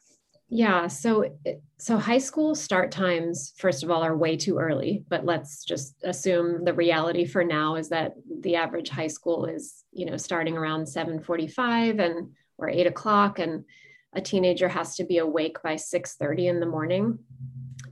Yeah, 0.56 0.86
so 0.86 1.36
so 1.80 1.98
high 1.98 2.20
school 2.20 2.54
start 2.54 2.92
times 2.92 3.54
first 3.58 3.82
of 3.82 3.90
all 3.90 4.04
are 4.04 4.16
way 4.16 4.38
too 4.38 4.60
early, 4.60 5.04
but 5.10 5.26
let's 5.26 5.64
just 5.66 5.96
assume 6.04 6.64
the 6.64 6.76
reality 6.76 7.26
for 7.26 7.44
now 7.44 7.76
is 7.76 7.90
that 7.90 8.14
the 8.42 8.56
average 8.56 8.90
high 8.90 9.08
school 9.08 9.46
is 9.46 9.84
you 9.92 10.06
know 10.06 10.16
starting 10.16 10.56
around 10.56 10.86
7:45 10.86 12.00
and 12.00 12.34
or 12.60 12.70
8 12.70 12.86
o'clock 12.86 13.40
and 13.40 13.66
a 14.14 14.22
teenager 14.22 14.68
has 14.68 14.96
to 14.98 15.04
be 15.04 15.18
awake 15.18 15.58
by 15.64 15.76
6:30 15.76 16.48
in 16.48 16.60
the 16.60 16.68
morning. 16.68 17.20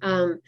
Um, 0.01 0.39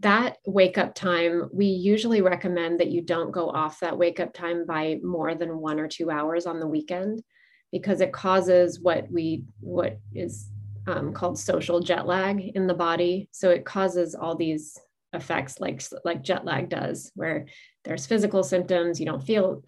that 0.00 0.38
wake 0.46 0.78
up 0.78 0.94
time, 0.94 1.50
we 1.52 1.66
usually 1.66 2.22
recommend 2.22 2.80
that 2.80 2.90
you 2.90 3.02
don't 3.02 3.30
go 3.30 3.50
off 3.50 3.80
that 3.80 3.98
wake 3.98 4.18
up 4.18 4.32
time 4.32 4.64
by 4.66 4.98
more 5.02 5.34
than 5.34 5.58
one 5.58 5.78
or 5.78 5.88
two 5.88 6.10
hours 6.10 6.46
on 6.46 6.58
the 6.58 6.66
weekend 6.66 7.22
because 7.70 8.00
it 8.00 8.12
causes 8.12 8.80
what 8.80 9.10
we 9.10 9.44
what 9.60 9.98
is 10.14 10.48
um, 10.86 11.12
called 11.12 11.38
social 11.38 11.80
jet 11.80 12.06
lag 12.06 12.40
in 12.40 12.66
the 12.66 12.74
body. 12.74 13.28
So 13.32 13.50
it 13.50 13.64
causes 13.64 14.14
all 14.14 14.34
these 14.34 14.78
effects 15.12 15.60
like 15.60 15.82
like 16.04 16.22
jet 16.22 16.44
lag 16.44 16.70
does, 16.70 17.12
where 17.14 17.46
there's 17.84 18.06
physical 18.06 18.42
symptoms, 18.42 19.00
you 19.00 19.06
don't 19.06 19.22
feel 19.22 19.62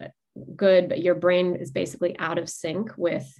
good, 0.55 0.89
but 0.89 1.01
your 1.01 1.15
brain 1.15 1.55
is 1.55 1.71
basically 1.71 2.17
out 2.17 2.39
of 2.39 2.49
sync 2.49 2.91
with 2.97 3.31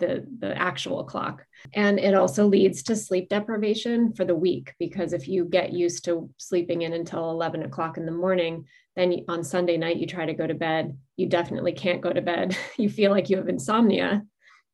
the, 0.00 0.26
the 0.40 0.56
actual 0.56 1.04
clock. 1.04 1.44
And 1.74 2.00
it 2.00 2.14
also 2.14 2.46
leads 2.46 2.82
to 2.84 2.96
sleep 2.96 3.28
deprivation 3.28 4.12
for 4.14 4.24
the 4.24 4.34
week 4.34 4.74
because 4.80 5.12
if 5.12 5.28
you 5.28 5.44
get 5.44 5.72
used 5.72 6.04
to 6.06 6.28
sleeping 6.38 6.82
in 6.82 6.92
until 6.92 7.30
11 7.30 7.62
o'clock 7.62 7.96
in 7.96 8.06
the 8.06 8.12
morning, 8.12 8.64
then 8.96 9.24
on 9.28 9.44
Sunday 9.44 9.76
night 9.76 9.98
you 9.98 10.06
try 10.06 10.26
to 10.26 10.34
go 10.34 10.46
to 10.46 10.54
bed, 10.54 10.98
you 11.16 11.28
definitely 11.28 11.72
can't 11.72 12.00
go 12.00 12.12
to 12.12 12.22
bed. 12.22 12.56
You 12.76 12.88
feel 12.88 13.12
like 13.12 13.30
you 13.30 13.36
have 13.36 13.48
insomnia 13.48 14.24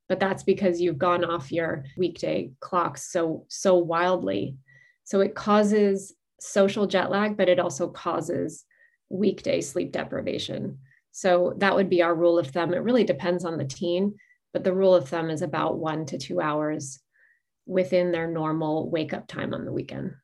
but 0.08 0.20
that's 0.20 0.42
because 0.42 0.80
you've 0.80 0.98
gone 0.98 1.24
off 1.24 1.52
your 1.52 1.84
weekday 1.96 2.50
clocks 2.60 3.10
so 3.10 3.44
so 3.48 3.76
wildly. 3.76 4.56
So 5.04 5.20
it 5.20 5.34
causes 5.34 6.14
social 6.40 6.86
jet 6.86 7.10
lag 7.10 7.36
but 7.36 7.48
it 7.48 7.58
also 7.58 7.88
causes 7.88 8.64
weekday 9.08 9.60
sleep 9.60 9.92
deprivation. 9.92 10.78
So 11.12 11.54
that 11.58 11.74
would 11.74 11.88
be 11.88 12.02
our 12.02 12.14
rule 12.14 12.38
of 12.38 12.48
thumb. 12.48 12.74
It 12.74 12.82
really 12.82 13.04
depends 13.04 13.44
on 13.44 13.56
the 13.56 13.64
teen 13.64 14.16
but 14.52 14.64
the 14.64 14.72
rule 14.72 14.94
of 14.94 15.08
thumb 15.08 15.30
is 15.30 15.42
about 15.42 15.78
1 15.78 16.06
to 16.06 16.18
2 16.18 16.40
hours 16.40 17.00
within 17.66 18.12
their 18.12 18.26
normal 18.26 18.90
wake 18.90 19.12
up 19.12 19.26
time 19.26 19.52
on 19.52 19.64
the 19.64 19.72
weekend 19.72 20.14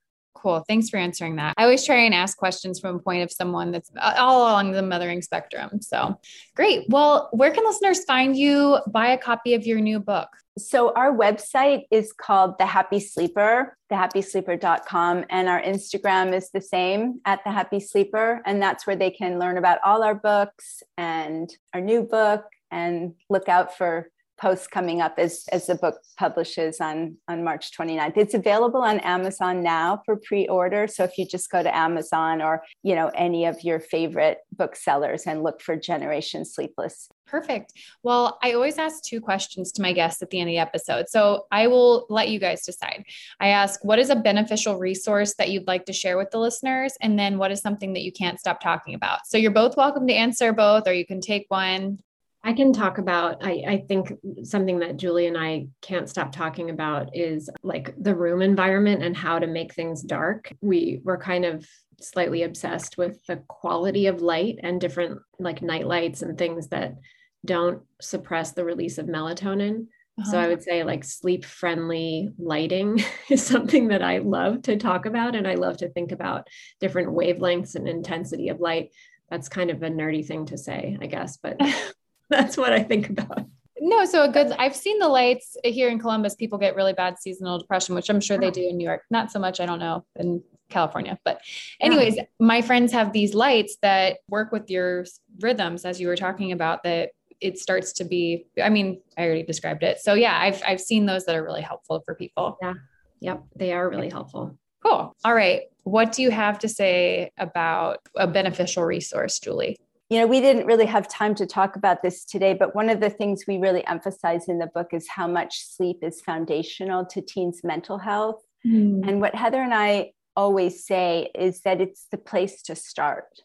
cool. 0.43 0.65
Thanks 0.67 0.91
for 0.91 0.97
answering 0.97 1.37
that. 1.37 1.55
I 1.57 1.63
always 1.63 1.87
try 1.87 1.97
and 1.97 2.15
ask 2.15 2.37
questions 2.37 2.81
from 2.81 2.97
a 2.97 2.99
point 2.99 3.23
of 3.23 3.31
someone 3.31 3.71
that's 3.71 3.91
all 4.01 4.43
along 4.43 4.73
the 4.73 4.83
mothering 4.83 5.23
spectrum. 5.23 5.81
So 5.81 6.19
great. 6.57 6.87
Well, 6.89 7.29
where 7.33 7.53
can 7.53 7.65
listeners 7.65 8.05
find 8.05 8.37
you? 8.37 8.79
Buy 8.89 9.13
a 9.13 9.19
copy 9.19 9.55
of 9.55 9.65
your 9.65 9.81
new 9.81 10.01
book. 10.01 10.29
So 10.59 10.93
our 10.95 11.17
website 11.17 11.85
is 11.91 12.13
called 12.13 12.59
The 12.59 12.67
Happy 12.67 13.01
Sleeper, 13.01 13.77
thehappysleeper.com. 13.91 15.25
And 15.31 15.49
our 15.49 15.63
Instagram 15.63 16.35
is 16.35 16.51
the 16.51 16.61
same 16.61 17.21
at 17.25 17.43
The 17.45 17.53
Happy 17.53 17.81
Sleeper. 17.81 18.43
And 18.45 18.61
that's 18.61 18.87
where 18.87 18.97
they 18.97 19.11
can 19.11 19.39
learn 19.39 19.57
about 19.57 19.79
all 19.85 20.03
our 20.03 20.15
books 20.15 20.83
and 20.99 21.51
our 21.73 21.81
new 21.81 22.03
book 22.03 22.45
and 22.73 23.15
look 23.31 23.49
out 23.49 23.77
for 23.77 24.09
posts 24.43 24.67
coming 24.67 25.01
up 25.01 25.15
as, 25.19 25.45
as 25.53 25.69
the 25.69 25.75
book 25.77 26.01
publishes 26.19 26.81
on, 26.81 27.17
on 27.29 27.45
March 27.45 27.71
29th. 27.79 28.17
It's 28.17 28.35
available 28.35 28.83
on 28.83 28.99
Amazon 29.01 29.63
now 29.63 30.03
for 30.05 30.17
pre-order. 30.17 30.89
So 30.89 31.05
if 31.05 31.17
you 31.17 31.25
just 31.25 31.49
go 31.49 31.63
to 31.63 31.75
Amazon 31.75 32.43
or, 32.43 32.65
you 32.83 32.97
know, 32.97 33.13
any 33.15 33.45
of 33.45 33.63
your 33.63 33.79
favorite 33.79 34.39
booksellers 34.51 35.29
and 35.29 35.45
look 35.45 35.61
for 35.61 35.77
Generation 35.77 36.45
Sleepless. 36.45 37.09
Perfect. 37.25 37.73
Well, 38.03 38.39
I 38.43 38.53
always 38.55 38.79
ask 38.79 39.05
two 39.05 39.21
questions 39.21 39.71
to 39.73 39.83
my 39.83 39.93
guests 39.93 40.21
at 40.23 40.31
the 40.31 40.41
end 40.41 40.51
of 40.51 40.53
the 40.53 40.59
episode. 40.59 41.09
So 41.09 41.47
I 41.53 41.69
will 41.69 42.07
let 42.11 42.29
you 42.29 42.41
guys 42.41 42.67
decide. 42.67 43.05
I 43.39 43.49
ask, 43.49 43.85
what 43.85 44.01
is 44.01 44.11
a 44.11 44.17
beneficial 44.17 44.77
resource 44.77 45.35
that 45.35 45.51
you'd 45.51 45.69
like 45.69 45.87
to 45.87 45.93
share 45.93 46.19
with 46.19 46.33
the 46.33 46.39
listeners? 46.39 46.95
And 47.01 47.17
then 47.17 47.39
what 47.39 47.53
is 47.53 47.61
something 47.61 47.93
that 47.93 48.03
you 48.03 48.11
can't 48.11 48.41
stop 48.41 48.61
talking 48.61 48.95
about? 48.95 49.21
So 49.27 49.39
you're 49.39 49.53
both 49.53 49.77
welcome 49.77 50.09
to 50.09 50.13
answer 50.13 50.53
both, 50.53 50.89
or 50.89 50.93
you 50.93 51.07
can 51.07 51.21
take 51.21 51.47
one. 51.49 52.01
I 52.45 52.53
can 52.53 52.73
talk 52.73 52.99
about, 52.99 53.39
I, 53.41 53.63
I 53.67 53.85
think 53.87 54.13
something 54.43 54.81
that 54.81 54.97
Julie 54.97 55.29
and 55.29 55.39
I 55.39 55.69
can't 55.81 56.09
stop 56.09 56.33
talking 56.33 56.71
about 56.71 57.17
is 57.17 57.49
like 57.63 57.95
the 57.97 58.15
room 58.15 58.43
environment 58.43 59.03
and 59.03 59.17
how 59.17 59.39
to 59.39 59.47
make 59.47 59.75
things 59.75 60.03
dark. 60.03 60.53
We 60.61 61.01
were 61.05 61.19
kind 61.19 61.45
of 61.45 61.69
slightly 62.01 62.43
obsessed 62.43 62.99
with 62.99 63.25
the 63.27 63.37
quality 63.47 64.07
of 64.07 64.23
light 64.23 64.59
and 64.63 64.81
different 64.81 65.21
like 65.39 65.63
night 65.63 65.87
lights 65.87 66.23
and 66.23 66.37
things 66.37 66.69
that 66.69 66.97
don't 67.45 67.83
suppress 68.01 68.53
the 68.53 68.65
release 68.65 68.99
of 68.99 69.07
melatonin. 69.07 69.87
Uh-huh. 70.19 70.31
So 70.33 70.39
I 70.41 70.49
would 70.49 70.65
say 70.65 70.83
like 70.83 71.05
sleep 71.05 71.45
friendly 71.45 72.31
lighting 72.39 73.05
is 73.31 73.47
something 73.47 73.89
that 73.89 74.03
I 74.03 74.19
love 74.19 74.63
to 74.63 74.77
talk 74.77 75.07
about. 75.07 75.37
And 75.37 75.47
I 75.47 75.55
love 75.55 75.77
to 75.79 75.89
think 75.89 76.11
about 76.11 76.49
different 76.81 77.11
wavelengths 77.11 77.77
and 77.77 77.89
intensity 77.89 78.49
of 78.49 78.61
light. 78.61 78.91
That's 79.31 79.49
kind 79.49 79.71
of 79.71 79.83
a 79.85 79.89
nerdy 79.89 80.27
thing 80.27 80.47
to 80.47 80.59
say, 80.59 80.99
I 81.01 81.07
guess, 81.07 81.37
but 81.37 81.57
that's 82.31 82.57
what 82.57 82.73
I 82.73 82.83
think 82.83 83.11
about. 83.11 83.47
No, 83.85 84.05
so 84.05 84.23
a 84.23 84.29
good. 84.29 84.53
I've 84.53 84.77
seen 84.77 85.01
the 85.01 85.09
lights 85.09 85.57
here 85.65 85.89
in 85.89 85.99
Columbus. 85.99 86.37
People 86.37 86.57
get 86.57 86.77
really 86.77 86.93
bad 86.93 87.19
seasonal 87.19 87.59
depression, 87.59 87.97
which 87.97 88.09
I'm 88.09 88.21
sure 88.21 88.39
they 88.39 88.47
hmm. 88.47 88.53
do 88.53 88.69
in 88.69 88.77
New 88.77 88.87
York. 88.87 89.03
Not 89.11 89.33
so 89.33 89.41
much. 89.41 89.59
I 89.59 89.67
don't 89.67 89.81
know 89.81 90.05
in 90.17 90.43
California, 90.71 91.19
but 91.25 91.41
anyways, 91.81 92.17
yeah. 92.17 92.25
my 92.39 92.63
friends 92.63 92.93
have 92.93 93.13
these 93.13 93.35
lights 93.35 93.77
that 93.83 94.19
work 94.29 94.53
with 94.53 94.71
your 94.71 95.05
rhythms, 95.41 95.85
as 95.85 96.01
you 96.01 96.07
were 96.07 96.17
talking 96.17 96.53
about. 96.53 96.85
That 96.85 97.11
it 97.41 97.59
starts 97.59 97.93
to 97.95 98.05
be. 98.05 98.47
I 98.63 98.69
mean, 98.69 99.03
I 99.19 99.25
already 99.25 99.43
described 99.43 99.83
it. 99.83 99.99
So 99.99 100.15
yeah, 100.15 100.39
I've 100.41 100.63
I've 100.65 100.81
seen 100.81 101.07
those 101.07 101.25
that 101.27 101.35
are 101.35 101.43
really 101.43 101.63
helpful 101.63 102.03
for 102.05 102.15
people. 102.15 102.59
Yeah. 102.63 102.75
Yep, 103.21 103.43
they 103.57 103.73
are 103.73 103.89
really 103.89 104.11
helpful. 104.11 104.57
Cool. 104.85 105.15
All 105.25 105.35
right. 105.35 105.63
What 105.85 106.13
do 106.13 106.23
you 106.23 106.31
have 106.31 106.59
to 106.61 106.69
say 106.69 107.31
about 107.37 107.99
a 108.17 108.27
beneficial 108.27 108.85
resource, 108.85 109.39
Julie? 109.39 109.77
You 110.13 110.19
know, 110.19 110.27
we 110.27 110.43
didn't 110.43 110.67
really 110.67 110.85
have 110.85 111.09
time 111.09 111.35
to 111.37 111.47
talk 111.47 111.75
about 111.75 112.03
this 112.03 112.27
today, 112.27 112.53
but 112.53 112.75
one 112.75 112.91
of 112.91 113.01
the 113.01 113.09
things 113.09 113.45
we 113.49 113.57
really 113.57 113.83
emphasize 113.87 114.47
in 114.47 114.59
the 114.59 114.67
book 114.67 114.89
is 114.93 115.09
how 115.09 115.27
much 115.27 115.65
sleep 115.65 116.01
is 116.03 116.21
foundational 116.21 117.07
to 117.07 117.23
teens' 117.23 117.63
mental 117.65 117.97
health. 117.97 118.43
Mm. 118.67 119.09
And 119.09 119.21
what 119.23 119.35
Heather 119.35 119.63
and 119.63 119.73
I 119.73 120.13
always 120.37 120.85
say 120.85 121.31
is 121.35 121.63
that 121.63 121.81
it's 121.81 122.09
the 122.11 122.19
place 122.19 122.61
to 122.65 122.77
start. 122.77 123.41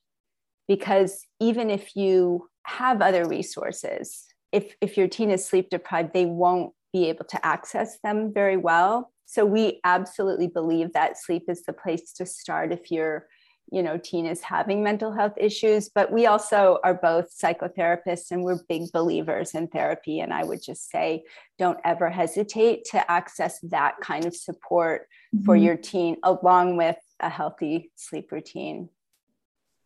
Because 0.67 1.25
even 1.39 1.69
if 1.69 1.95
you 1.95 2.49
have 2.63 3.01
other 3.01 3.25
resources, 3.25 4.25
if, 4.51 4.75
if 4.81 4.97
your 4.97 5.07
teen 5.07 5.31
is 5.31 5.45
sleep 5.45 5.69
deprived, 5.69 6.11
they 6.13 6.25
won't 6.25 6.73
be 6.91 7.07
able 7.07 7.23
to 7.29 7.45
access 7.45 7.97
them 8.03 8.33
very 8.33 8.57
well. 8.57 9.13
So 9.25 9.45
we 9.45 9.79
absolutely 9.85 10.47
believe 10.47 10.91
that 10.91 11.17
sleep 11.17 11.43
is 11.47 11.63
the 11.63 11.71
place 11.71 12.11
to 12.15 12.25
start 12.25 12.73
if 12.73 12.91
you're 12.91 13.27
you 13.71 13.83
know 13.83 13.97
teen 13.97 14.25
is 14.25 14.41
having 14.41 14.83
mental 14.83 15.11
health 15.11 15.33
issues 15.37 15.89
but 15.89 16.11
we 16.11 16.25
also 16.25 16.79
are 16.83 16.93
both 16.93 17.25
psychotherapists 17.37 18.31
and 18.31 18.43
we're 18.43 18.59
big 18.69 18.91
believers 18.91 19.53
in 19.53 19.67
therapy 19.67 20.19
and 20.19 20.33
i 20.33 20.43
would 20.43 20.61
just 20.61 20.89
say 20.89 21.23
don't 21.57 21.79
ever 21.83 22.09
hesitate 22.09 22.85
to 22.85 23.11
access 23.11 23.59
that 23.61 23.95
kind 24.01 24.25
of 24.25 24.35
support 24.35 25.07
mm-hmm. 25.35 25.45
for 25.45 25.55
your 25.55 25.75
teen 25.75 26.15
along 26.23 26.77
with 26.77 26.97
a 27.19 27.29
healthy 27.29 27.91
sleep 27.95 28.31
routine 28.31 28.89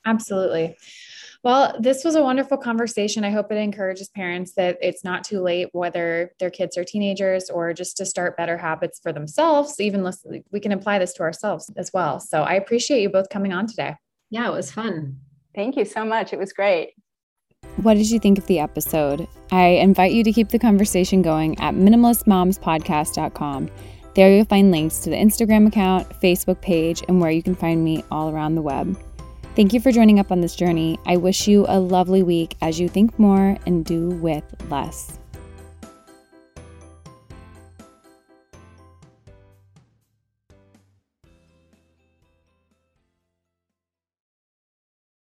absolutely 0.06 0.76
well, 1.44 1.76
this 1.80 2.04
was 2.04 2.16
a 2.16 2.22
wonderful 2.22 2.58
conversation. 2.58 3.24
I 3.24 3.32
hope 3.32 3.52
it 3.52 3.56
encourages 3.56 4.10
parents 4.10 4.54
that 4.54 4.78
it's 4.80 5.04
not 5.04 5.24
too 5.24 5.42
late, 5.42 5.70
whether 5.72 6.34
their 6.40 6.52
kids 6.52 6.78
are 6.78 6.84
teenagers 6.84 7.50
or 7.50 7.74
just 7.74 7.98
to 7.98 8.06
start 8.06 8.38
better 8.38 8.58
habits 8.58 9.00
for 9.00 9.12
themselves. 9.12 9.80
Even 9.80 10.04
listen, 10.04 10.44
we 10.52 10.60
can 10.60 10.72
apply 10.72 11.00
this 11.00 11.14
to 11.14 11.24
ourselves 11.24 11.72
as 11.78 11.92
well. 11.94 12.20
So 12.20 12.44
I 12.44 12.54
appreciate 12.54 13.02
you 13.02 13.10
both 13.10 13.30
coming 13.30 13.54
on 13.54 13.66
today. 13.66 13.96
Yeah, 14.30 14.48
it 14.48 14.54
was 14.54 14.72
fun. 14.72 15.18
Thank 15.56 15.78
you 15.78 15.86
so 15.86 16.06
much. 16.06 16.32
It 16.32 16.38
was 16.38 16.54
great. 16.54 16.92
What 17.78 17.96
did 17.96 18.12
you 18.12 18.20
think 18.20 18.38
of 18.38 18.46
the 18.46 18.60
episode? 18.60 19.28
I 19.52 19.66
invite 19.66 20.12
you 20.12 20.24
to 20.24 20.32
keep 20.32 20.50
the 20.50 20.60
conversation 20.60 21.24
going 21.24 21.60
at 21.60 21.74
minimalistmomspodcast.com. 21.74 23.70
There 24.14 24.36
you'll 24.36 24.46
find 24.46 24.72
links 24.72 25.00
to 25.00 25.10
the 25.10 25.16
Instagram 25.16 25.68
account, 25.68 26.10
Facebook 26.22 26.62
page, 26.62 27.02
and 27.08 27.20
where 27.20 27.32
you 27.32 27.42
can 27.42 27.56
find 27.56 27.84
me 27.84 28.04
all 28.12 28.30
around 28.30 28.56
the 28.56 28.62
web. 28.62 28.98
Thank 29.54 29.74
you 29.74 29.82
for 29.82 29.92
joining 29.92 30.18
up 30.18 30.32
on 30.32 30.40
this 30.40 30.56
journey. 30.56 30.98
I 31.06 31.18
wish 31.18 31.46
you 31.46 31.66
a 31.68 31.78
lovely 31.78 32.24
week 32.24 32.56
as 32.62 32.80
you 32.80 32.88
think 32.88 33.20
more 33.20 33.58
and 33.66 33.84
do 33.84 34.08
with 34.08 34.44
less. 34.70 35.21